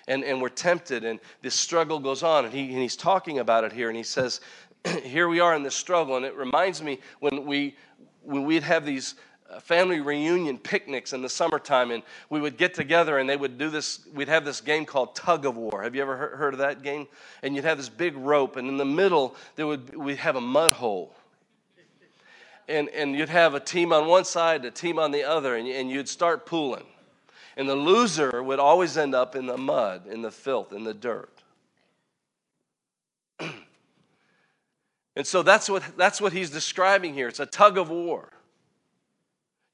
And, 0.07 0.23
and 0.23 0.41
we're 0.41 0.49
tempted, 0.49 1.05
and 1.05 1.19
this 1.41 1.53
struggle 1.53 1.99
goes 1.99 2.23
on. 2.23 2.45
And, 2.45 2.53
he, 2.53 2.61
and 2.69 2.79
he's 2.79 2.97
talking 2.97 3.39
about 3.39 3.63
it 3.63 3.71
here, 3.71 3.87
and 3.87 3.95
he 3.95 4.03
says, 4.03 4.41
Here 5.03 5.27
we 5.27 5.39
are 5.39 5.55
in 5.55 5.63
this 5.63 5.75
struggle. 5.75 6.17
And 6.17 6.25
it 6.25 6.35
reminds 6.35 6.81
me 6.81 6.99
when, 7.19 7.45
we, 7.45 7.75
when 8.23 8.43
we'd 8.43 8.63
have 8.63 8.85
these 8.85 9.15
family 9.59 9.99
reunion 9.99 10.57
picnics 10.57 11.13
in 11.13 11.21
the 11.21 11.29
summertime, 11.29 11.91
and 11.91 12.03
we 12.29 12.39
would 12.39 12.57
get 12.57 12.73
together 12.73 13.17
and 13.17 13.29
they 13.29 13.35
would 13.35 13.57
do 13.57 13.69
this. 13.69 14.07
We'd 14.13 14.29
have 14.29 14.45
this 14.45 14.61
game 14.61 14.85
called 14.85 15.15
tug 15.15 15.45
of 15.45 15.57
war. 15.57 15.83
Have 15.83 15.95
you 15.95 16.01
ever 16.01 16.15
heard 16.15 16.53
of 16.53 16.59
that 16.59 16.81
game? 16.83 17.07
And 17.43 17.55
you'd 17.55 17.65
have 17.65 17.77
this 17.77 17.89
big 17.89 18.15
rope, 18.15 18.55
and 18.55 18.69
in 18.69 18.77
the 18.77 18.85
middle 18.85 19.35
there 19.55 19.67
would 19.67 19.95
we'd 19.95 20.17
have 20.17 20.35
a 20.35 20.41
mud 20.41 20.73
hole. 20.73 21.13
And, 22.67 22.87
and 22.89 23.15
you'd 23.15 23.29
have 23.29 23.53
a 23.53 23.59
team 23.59 23.91
on 23.91 24.07
one 24.07 24.23
side, 24.23 24.63
a 24.63 24.71
team 24.71 24.97
on 24.97 25.11
the 25.11 25.23
other, 25.23 25.57
and, 25.57 25.67
and 25.67 25.89
you'd 25.89 26.07
start 26.07 26.45
pooling. 26.45 26.85
And 27.57 27.67
the 27.67 27.75
loser 27.75 28.41
would 28.41 28.59
always 28.59 28.97
end 28.97 29.13
up 29.13 29.35
in 29.35 29.45
the 29.45 29.57
mud, 29.57 30.07
in 30.07 30.21
the 30.21 30.31
filth, 30.31 30.71
in 30.71 30.85
the 30.85 30.93
dirt. 30.93 31.43
and 35.15 35.27
so 35.27 35.43
that's 35.43 35.69
what, 35.69 35.83
that's 35.97 36.21
what 36.21 36.31
he's 36.31 36.49
describing 36.49 37.13
here. 37.13 37.27
It's 37.27 37.41
a 37.41 37.45
tug 37.45 37.77
of 37.77 37.89
war. 37.89 38.29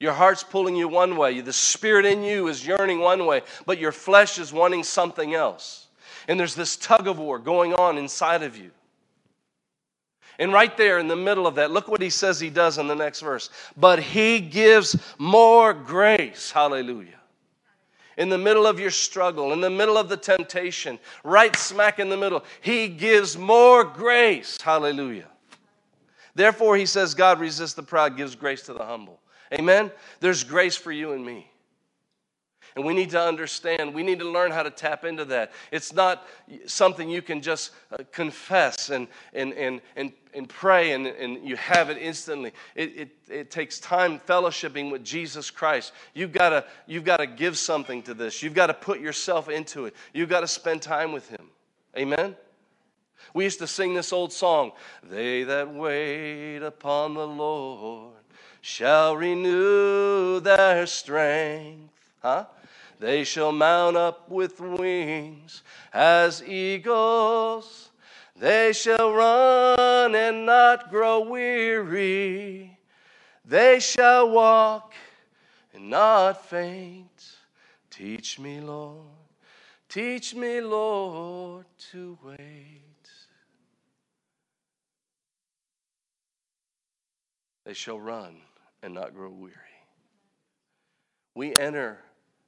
Your 0.00 0.12
heart's 0.12 0.44
pulling 0.44 0.76
you 0.76 0.86
one 0.86 1.16
way. 1.16 1.40
The 1.40 1.52
spirit 1.52 2.06
in 2.06 2.22
you 2.22 2.46
is 2.48 2.64
yearning 2.64 3.00
one 3.00 3.26
way, 3.26 3.42
but 3.66 3.78
your 3.78 3.92
flesh 3.92 4.38
is 4.38 4.52
wanting 4.52 4.84
something 4.84 5.34
else. 5.34 5.88
And 6.28 6.38
there's 6.38 6.54
this 6.54 6.76
tug 6.76 7.08
of 7.08 7.18
war 7.18 7.38
going 7.38 7.74
on 7.74 7.98
inside 7.98 8.42
of 8.42 8.56
you. 8.56 8.70
And 10.38 10.52
right 10.52 10.76
there 10.76 11.00
in 11.00 11.08
the 11.08 11.16
middle 11.16 11.48
of 11.48 11.56
that, 11.56 11.72
look 11.72 11.88
what 11.88 12.00
he 12.00 12.10
says 12.10 12.38
he 12.38 12.50
does 12.50 12.78
in 12.78 12.86
the 12.86 12.94
next 12.94 13.20
verse. 13.20 13.50
But 13.76 13.98
he 13.98 14.38
gives 14.38 14.96
more 15.18 15.74
grace. 15.74 16.52
Hallelujah. 16.52 17.18
In 18.16 18.28
the 18.28 18.38
middle 18.38 18.66
of 18.66 18.78
your 18.78 18.90
struggle, 18.90 19.52
in 19.52 19.60
the 19.60 19.70
middle 19.70 19.96
of 19.96 20.08
the 20.08 20.16
temptation, 20.16 20.98
right 21.24 21.54
smack 21.56 21.98
in 21.98 22.08
the 22.08 22.16
middle, 22.16 22.44
he 22.60 22.88
gives 22.88 23.36
more 23.36 23.82
grace. 23.82 24.60
Hallelujah. 24.60 25.28
Therefore, 26.36 26.76
he 26.76 26.86
says, 26.86 27.14
God 27.14 27.40
resists 27.40 27.74
the 27.74 27.82
proud, 27.82 28.16
gives 28.16 28.36
grace 28.36 28.62
to 28.62 28.72
the 28.72 28.84
humble. 28.84 29.20
Amen? 29.52 29.90
There's 30.20 30.44
grace 30.44 30.76
for 30.76 30.92
you 30.92 31.12
and 31.12 31.24
me. 31.24 31.50
And 32.76 32.84
we 32.84 32.94
need 32.94 33.10
to 33.10 33.20
understand, 33.20 33.94
we 33.94 34.02
need 34.02 34.20
to 34.20 34.30
learn 34.30 34.52
how 34.52 34.62
to 34.62 34.70
tap 34.70 35.04
into 35.04 35.24
that. 35.26 35.52
It's 35.72 35.92
not 35.92 36.28
something 36.66 37.08
you 37.08 37.22
can 37.22 37.40
just 37.40 37.72
uh, 37.90 38.04
confess 38.12 38.90
and, 38.90 39.08
and, 39.32 39.52
and, 39.54 39.80
and, 39.96 40.12
and 40.34 40.48
pray 40.48 40.92
and, 40.92 41.06
and 41.06 41.46
you 41.46 41.56
have 41.56 41.90
it 41.90 41.98
instantly. 41.98 42.52
It, 42.76 42.96
it, 42.96 43.10
it 43.28 43.50
takes 43.50 43.80
time 43.80 44.20
fellowshipping 44.20 44.92
with 44.92 45.02
Jesus 45.02 45.50
Christ. 45.50 45.92
You've 46.14 46.32
got 46.32 46.68
you've 46.86 47.04
got 47.04 47.16
to 47.16 47.26
give 47.26 47.58
something 47.58 48.02
to 48.02 48.14
this, 48.14 48.42
you've 48.42 48.54
got 48.54 48.68
to 48.68 48.74
put 48.74 49.00
yourself 49.00 49.48
into 49.48 49.86
it, 49.86 49.94
you've 50.12 50.28
got 50.28 50.40
to 50.40 50.48
spend 50.48 50.80
time 50.80 51.10
with 51.10 51.28
Him. 51.28 51.48
Amen? 51.96 52.36
We 53.34 53.44
used 53.44 53.58
to 53.58 53.66
sing 53.66 53.94
this 53.94 54.12
old 54.12 54.32
song, 54.32 54.72
They 55.02 55.42
that 55.42 55.72
wait 55.74 56.58
upon 56.58 57.14
the 57.14 57.26
Lord 57.26 58.17
shall 58.60 59.16
renew 59.16 60.40
their 60.40 60.86
strength. 60.86 61.92
Huh? 62.20 62.46
They 63.00 63.24
shall 63.24 63.52
mount 63.52 63.96
up 63.96 64.28
with 64.28 64.60
wings 64.60 65.62
as 65.92 66.42
eagles. 66.42 67.90
They 68.36 68.72
shall 68.72 69.12
run 69.12 70.14
and 70.14 70.46
not 70.46 70.90
grow 70.90 71.20
weary. 71.20 72.78
They 73.44 73.80
shall 73.80 74.30
walk 74.30 74.94
and 75.72 75.90
not 75.90 76.44
faint. 76.48 77.36
Teach 77.90 78.38
me, 78.38 78.60
Lord. 78.60 79.06
Teach 79.88 80.34
me, 80.34 80.60
Lord, 80.60 81.64
to 81.92 82.18
wait. 82.22 82.82
They 87.64 87.74
shall 87.74 87.98
run 87.98 88.36
and 88.82 88.94
not 88.94 89.14
grow 89.14 89.30
weary. 89.30 89.54
We 91.34 91.54
enter 91.56 91.98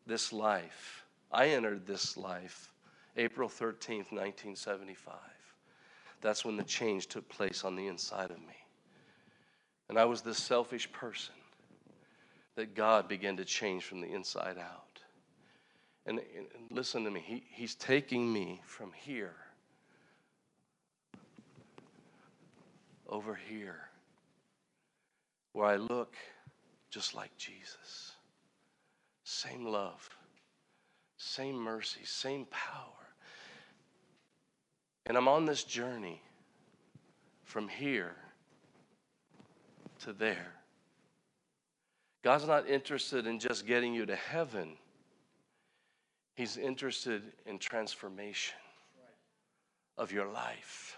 this 0.07 0.33
life. 0.33 1.05
I 1.33 1.49
entered 1.49 1.87
this 1.87 2.17
life 2.17 2.73
April 3.17 3.49
13th, 3.49 4.13
1975. 4.13 5.15
That's 6.21 6.45
when 6.45 6.57
the 6.57 6.65
change 6.65 7.07
took 7.07 7.29
place 7.29 7.65
on 7.65 7.77
the 7.77 7.87
inside 7.87 8.31
of 8.31 8.39
me. 8.39 8.57
And 9.89 9.99
I 9.99 10.05
was 10.05 10.23
this 10.23 10.39
selfish 10.39 10.91
person 10.93 11.35
that 12.55 12.75
God 12.75 13.09
began 13.09 13.37
to 13.37 13.45
change 13.45 13.85
from 13.85 14.01
the 14.01 14.13
inside 14.13 14.59
out. 14.59 15.01
And, 16.07 16.21
and 16.37 16.47
listen 16.71 17.05
to 17.05 17.11
me, 17.11 17.23
he, 17.25 17.45
He's 17.51 17.75
taking 17.75 18.33
me 18.33 18.61
from 18.65 18.93
here 18.93 19.35
over 23.09 23.35
here 23.35 23.90
where 25.53 25.67
I 25.67 25.77
look 25.77 26.15
just 26.91 27.15
like 27.15 27.37
Jesus. 27.37 28.13
Same 29.25 29.65
love, 29.65 30.09
same 31.17 31.57
mercy, 31.57 32.01
same 32.05 32.47
power. 32.47 32.85
And 35.07 35.17
I'm 35.17 35.29
on 35.29 35.45
this 35.45 35.65
journey 35.65 36.23
from 37.45 37.69
here 37.69 38.15
to 40.01 40.13
there. 40.13 40.55
God's 42.23 42.47
not 42.47 42.69
interested 42.69 43.27
in 43.27 43.39
just 43.39 43.67
getting 43.67 43.95
you 43.95 44.07
to 44.07 44.17
heaven, 44.17 44.77
He's 46.35 46.57
interested 46.57 47.23
in 47.45 47.59
transformation 47.59 48.57
of 49.99 50.11
your 50.11 50.27
life. 50.27 50.97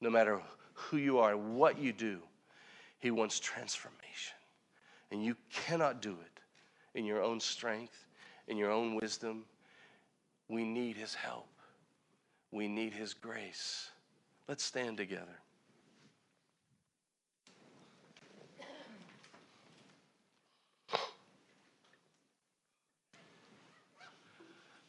No 0.00 0.08
matter 0.08 0.40
who 0.72 0.96
you 0.96 1.18
are 1.18 1.36
what 1.36 1.78
you 1.78 1.92
do, 1.92 2.18
He 3.02 3.10
wants 3.10 3.40
transformation. 3.40 4.36
And 5.10 5.24
you 5.24 5.36
cannot 5.50 6.00
do 6.00 6.12
it 6.12 6.98
in 6.98 7.04
your 7.04 7.20
own 7.20 7.40
strength, 7.40 8.06
in 8.46 8.56
your 8.56 8.70
own 8.70 8.94
wisdom. 8.94 9.44
We 10.48 10.64
need 10.64 10.96
His 10.96 11.12
help, 11.12 11.48
we 12.52 12.68
need 12.68 12.92
His 12.92 13.12
grace. 13.12 13.90
Let's 14.46 14.62
stand 14.62 14.96
together. 14.98 15.40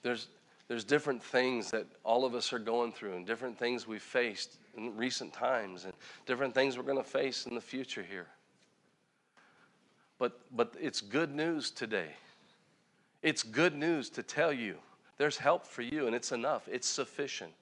There's, 0.04 0.28
there's 0.68 0.84
different 0.84 1.24
things 1.24 1.72
that 1.72 1.88
all 2.04 2.26
of 2.26 2.36
us 2.36 2.54
are 2.54 2.60
going 2.60 2.92
through 2.92 3.14
and 3.14 3.26
different 3.26 3.58
things 3.58 3.88
we've 3.88 4.02
faced 4.02 4.58
in 4.78 4.96
recent 4.96 5.34
times 5.34 5.86
and 5.86 5.94
different 6.26 6.54
things 6.54 6.78
we're 6.78 6.84
going 6.84 6.98
to 6.98 7.04
face 7.04 7.46
in 7.46 7.56
the 7.56 7.62
future 7.62 8.04
here. 8.04 8.28
But, 10.18 10.40
but 10.56 10.76
it's 10.80 11.02
good 11.02 11.34
news 11.34 11.72
today. 11.72 12.10
It's 13.22 13.44
good 13.44 13.76
news 13.76 14.10
to 14.12 14.24
tell 14.24 14.52
you 14.52 14.76
there's 15.18 15.38
help 15.38 15.66
for 15.66 15.82
you 15.82 16.08
and 16.08 16.16
it's 16.16 16.32
enough, 16.32 16.68
it's 16.72 16.88
sufficient. 16.88 17.54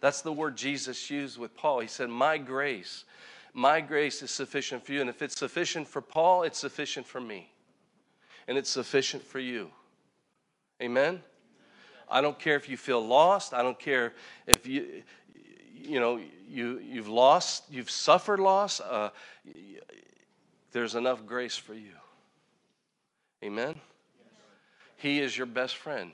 That's 0.00 0.20
the 0.20 0.32
word 0.32 0.56
Jesus 0.56 1.10
used 1.10 1.38
with 1.38 1.56
Paul. 1.56 1.80
He 1.80 1.88
said, 1.88 2.10
My 2.10 2.38
grace, 2.38 3.04
my 3.54 3.80
grace 3.80 4.22
is 4.22 4.30
sufficient 4.30 4.84
for 4.84 4.92
you. 4.92 5.00
And 5.00 5.08
if 5.08 5.22
it's 5.22 5.38
sufficient 5.38 5.88
for 5.88 6.02
Paul, 6.02 6.42
it's 6.42 6.58
sufficient 6.58 7.06
for 7.06 7.20
me. 7.20 7.50
And 8.46 8.58
it's 8.58 8.70
sufficient 8.70 9.22
for 9.22 9.38
you. 9.38 9.70
Amen? 10.82 11.22
I 12.08 12.20
don't 12.20 12.38
care 12.38 12.56
if 12.56 12.68
you 12.68 12.76
feel 12.76 13.04
lost. 13.04 13.54
I 13.54 13.62
don't 13.62 13.78
care 13.78 14.12
if 14.46 14.66
you, 14.66 15.02
you 15.82 16.00
know, 16.00 16.20
you, 16.48 16.78
you've 16.78 17.08
lost, 17.08 17.64
you've 17.70 17.90
suffered 17.90 18.40
loss. 18.40 18.80
Uh, 18.80 19.10
there's 20.72 20.94
enough 20.94 21.26
grace 21.26 21.56
for 21.56 21.74
you. 21.74 21.92
Amen? 23.44 23.74
He 24.96 25.20
is 25.20 25.36
your 25.36 25.46
best 25.46 25.76
friend. 25.76 26.12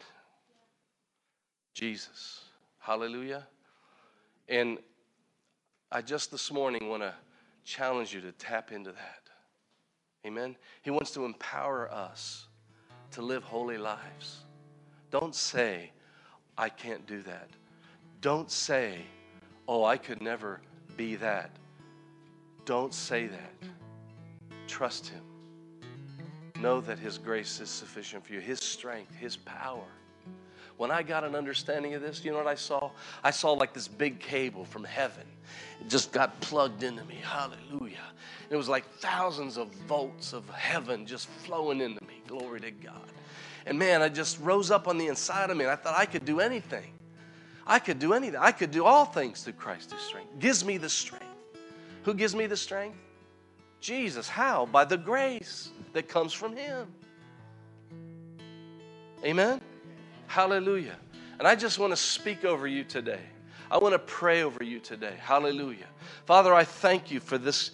Jesus. 1.75 2.45
Hallelujah. 2.79 3.47
And 4.49 4.79
I 5.91 6.03
just 6.03 6.31
this 6.31 6.51
morning 6.51 6.89
want 6.89 7.03
to 7.03 7.15
challenge 7.65 8.13
you 8.13 8.21
to 8.23 8.33
tap 8.33 8.73
into 8.73 8.91
that. 8.91 9.23
Amen. 10.27 10.57
He 10.83 10.91
wants 10.91 11.11
to 11.13 11.25
empower 11.25 11.91
us 11.91 12.47
to 13.13 13.23
live 13.23 13.43
holy 13.45 13.79
lives. 13.79 14.39
Don't 15.11 15.35
say, 15.35 15.91
I 16.57 16.69
can't 16.69 17.07
do 17.07 17.23
that. 17.23 17.49
Don't 18.21 18.51
say, 18.51 19.03
oh, 19.73 19.85
I 19.85 19.97
could 19.97 20.21
never 20.21 20.61
be 20.99 21.17
that. 21.17 21.51
Don't 22.67 22.93
say 22.93 23.27
that. 23.27 23.71
Trust 24.69 25.09
Him. 25.09 25.23
Know 26.61 26.83
that 26.83 26.99
His 26.99 27.17
grace 27.17 27.59
is 27.59 27.71
sufficient 27.71 28.27
for 28.27 28.35
you, 28.35 28.41
His 28.41 28.61
strength, 28.61 29.15
His 29.15 29.39
power. 29.39 29.87
When 30.77 30.91
I 30.91 31.03
got 31.03 31.25
an 31.25 31.35
understanding 31.35 31.95
of 31.95 32.03
this, 32.03 32.23
you 32.23 32.33
know 32.33 32.37
what 32.37 32.47
I 32.47 32.55
saw? 32.55 32.91
I 33.25 33.31
saw 33.31 33.53
like 33.53 33.73
this 33.73 33.89
big 33.89 34.21
cable 34.21 34.67
from 34.67 34.85
heaven. 34.85 35.25
It 35.81 35.89
just 35.89 36.13
got 36.13 36.39
plugged 36.43 36.83
into 36.83 37.05
me. 37.05 37.19
Hallelujah. 37.23 37.97
It 38.51 38.57
was 38.57 38.69
like 38.69 38.85
thousands 38.97 39.57
of 39.57 39.73
volts 39.89 40.35
of 40.35 40.49
heaven 40.51 41.07
just 41.07 41.29
flowing 41.29 41.81
into 41.81 42.05
me. 42.05 42.21
Glory 42.27 42.61
to 42.61 42.71
God. 42.71 43.09
And 43.65 43.79
man, 43.79 44.03
I 44.03 44.11
just 44.11 44.39
rose 44.41 44.71
up 44.71 44.87
on 44.87 44.99
the 44.99 45.07
inside 45.07 45.49
of 45.49 45.57
me 45.57 45.65
and 45.65 45.73
I 45.73 45.77
thought 45.77 45.97
I 45.97 46.05
could 46.05 46.27
do 46.27 46.41
anything. 46.41 46.93
I 47.67 47.79
could 47.79 47.99
do 47.99 48.13
anything. 48.13 48.41
I 48.41 48.53
could 48.53 48.71
do 48.71 48.85
all 48.85 49.05
things 49.05 49.43
through 49.43 49.55
Christ 49.55 49.93
who 49.93 49.99
strength. 49.99 50.39
Gives 50.39 50.65
me 50.65 50.79
the 50.79 50.89
strength. 50.89 51.27
Who 52.05 52.15
gives 52.15 52.35
me 52.35 52.47
the 52.47 52.57
strength? 52.57 52.99
Jesus. 53.81 54.29
How? 54.29 54.67
By 54.67 54.85
the 54.85 54.97
grace 54.97 55.71
that 55.93 56.09
comes 56.09 56.33
from 56.33 56.57
Him. 56.57 56.87
Amen? 59.25 59.61
Hallelujah. 60.27 60.97
And 61.39 61.47
I 61.47 61.55
just 61.55 61.79
want 61.79 61.93
to 61.93 61.97
speak 61.97 62.45
over 62.45 62.67
you 62.67 62.85
today. 62.85 63.21
I 63.71 63.79
want 63.79 63.95
to 63.95 63.99
pray 63.99 64.43
over 64.43 64.63
you 64.63 64.81
today. 64.81 65.15
Hallelujah. 65.19 65.87
Father, 66.27 66.53
I 66.53 66.65
thank 66.65 67.11
you 67.11 67.21
for 67.21 67.39
this, 67.39 67.71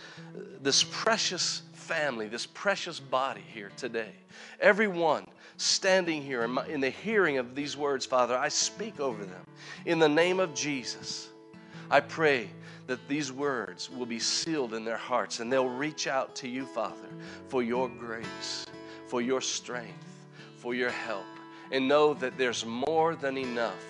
this 0.62 0.84
precious 0.84 1.62
family, 1.72 2.28
this 2.28 2.46
precious 2.46 3.00
body 3.00 3.42
here 3.52 3.70
today. 3.76 4.12
Everyone 4.60 5.26
standing 5.58 6.22
here 6.22 6.42
in, 6.44 6.52
my, 6.52 6.66
in 6.66 6.80
the 6.80 6.90
hearing 6.90 7.36
of 7.36 7.54
these 7.54 7.76
words, 7.76 8.06
Father, 8.06 8.36
I 8.36 8.48
speak 8.48 9.00
over 9.00 9.24
them. 9.24 9.44
In 9.84 9.98
the 9.98 10.08
name 10.08 10.40
of 10.40 10.54
Jesus, 10.54 11.28
I 11.90 12.00
pray 12.00 12.48
that 12.86 13.06
these 13.08 13.32
words 13.32 13.90
will 13.90 14.06
be 14.06 14.20
sealed 14.20 14.72
in 14.72 14.84
their 14.84 14.96
hearts 14.96 15.40
and 15.40 15.52
they'll 15.52 15.68
reach 15.68 16.06
out 16.06 16.34
to 16.36 16.48
you, 16.48 16.64
Father, 16.64 17.08
for 17.48 17.62
your 17.62 17.88
grace, 17.88 18.66
for 19.08 19.20
your 19.20 19.40
strength, 19.40 20.26
for 20.56 20.74
your 20.74 20.90
help, 20.90 21.26
and 21.72 21.86
know 21.86 22.14
that 22.14 22.38
there's 22.38 22.64
more 22.64 23.14
than 23.16 23.36
enough 23.36 23.84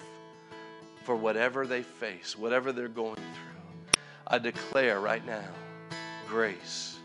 for 1.04 1.16
whatever 1.16 1.66
they 1.66 1.82
face, 1.82 2.36
whatever 2.36 2.72
they're 2.72 2.88
going 2.88 3.14
through. 3.14 4.00
I 4.26 4.38
declare 4.38 5.00
right 5.00 5.24
now 5.24 5.48
grace, 6.26 6.98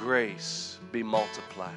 grace 0.00 0.78
be 0.92 1.02
multiplied 1.02 1.72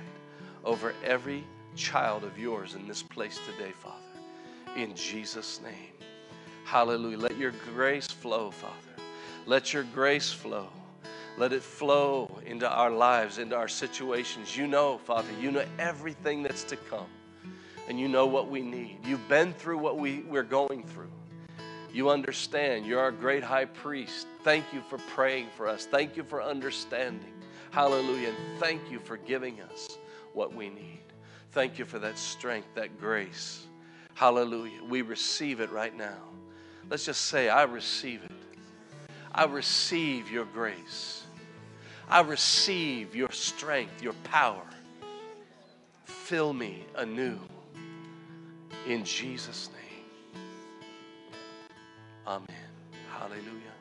over 0.64 0.94
every 1.04 1.44
child 1.76 2.24
of 2.24 2.38
yours 2.38 2.76
in 2.76 2.88
this 2.88 3.04
place 3.04 3.40
today, 3.46 3.72
Father. 3.72 3.96
In 4.76 4.96
Jesus' 4.96 5.62
name. 5.62 5.92
Hallelujah. 6.64 7.18
Let 7.18 7.38
your 7.38 7.54
grace 7.74 8.08
flow, 8.08 8.52
Father. 8.52 8.76
Let 9.46 9.74
your 9.74 9.84
grace 9.84 10.32
flow. 10.32 10.70
Let 11.38 11.54
it 11.54 11.64
flow 11.64 12.40
into 12.46 12.70
our 12.70 12.92
lives, 12.92 13.38
into 13.38 13.56
our 13.56 13.68
situations. 13.68 14.56
You 14.56 14.68
know, 14.68 14.98
Father, 15.00 15.30
you 15.42 15.52
know 15.52 15.66
everything 15.80 16.44
that's 16.44 16.64
to 16.66 16.76
come. 16.76 17.08
And 17.88 18.00
you 18.00 18.08
know 18.08 18.28
what 18.28 18.50
we 18.50 18.62
need. 18.62 19.00
You've 19.06 19.28
been 19.28 19.54
through 19.54 19.80
what 19.80 19.98
we, 19.98 20.20
we're 20.22 20.44
going 20.44 20.84
through. 20.84 21.12
You 21.92 22.10
understand. 22.10 22.86
You're 22.86 23.02
our 23.02 23.12
great 23.12 23.44
high 23.44 23.66
priest. 23.66 24.28
Thank 24.44 24.66
you 24.74 24.82
for 24.90 24.98
praying 25.14 25.48
for 25.58 25.68
us. 25.68 25.86
Thank 25.86 26.16
you 26.16 26.24
for 26.24 26.42
understanding. 26.42 27.34
Hallelujah. 27.72 28.30
And 28.30 28.60
thank 28.60 28.90
you 28.90 29.00
for 29.00 29.18
giving 29.18 29.62
us 29.62 29.98
what 30.34 30.54
we 30.54 30.70
need. 30.70 31.02
Thank 31.52 31.78
you 31.78 31.86
for 31.86 32.00
that 32.00 32.18
strength, 32.18 32.68
that 32.76 33.00
grace. 33.00 33.66
Hallelujah. 34.14 34.84
We 34.84 35.02
receive 35.02 35.60
it 35.60 35.72
right 35.72 35.96
now. 35.96 36.18
Let's 36.90 37.06
just 37.06 37.26
say, 37.26 37.50
I 37.50 37.64
receive 37.64 38.24
it. 38.24 38.32
I 39.34 39.46
receive 39.46 40.30
your 40.30 40.46
grace. 40.46 41.24
I 42.10 42.22
receive 42.22 43.16
your 43.16 43.32
strength, 43.32 44.02
your 44.02 44.14
power. 44.26 44.66
Fill 46.06 46.54
me 46.54 46.86
anew. 46.96 47.40
In 48.88 49.04
Jesus' 49.04 49.70
name. 49.74 50.44
Amen. 52.28 52.48
Hallelujah. 53.18 53.81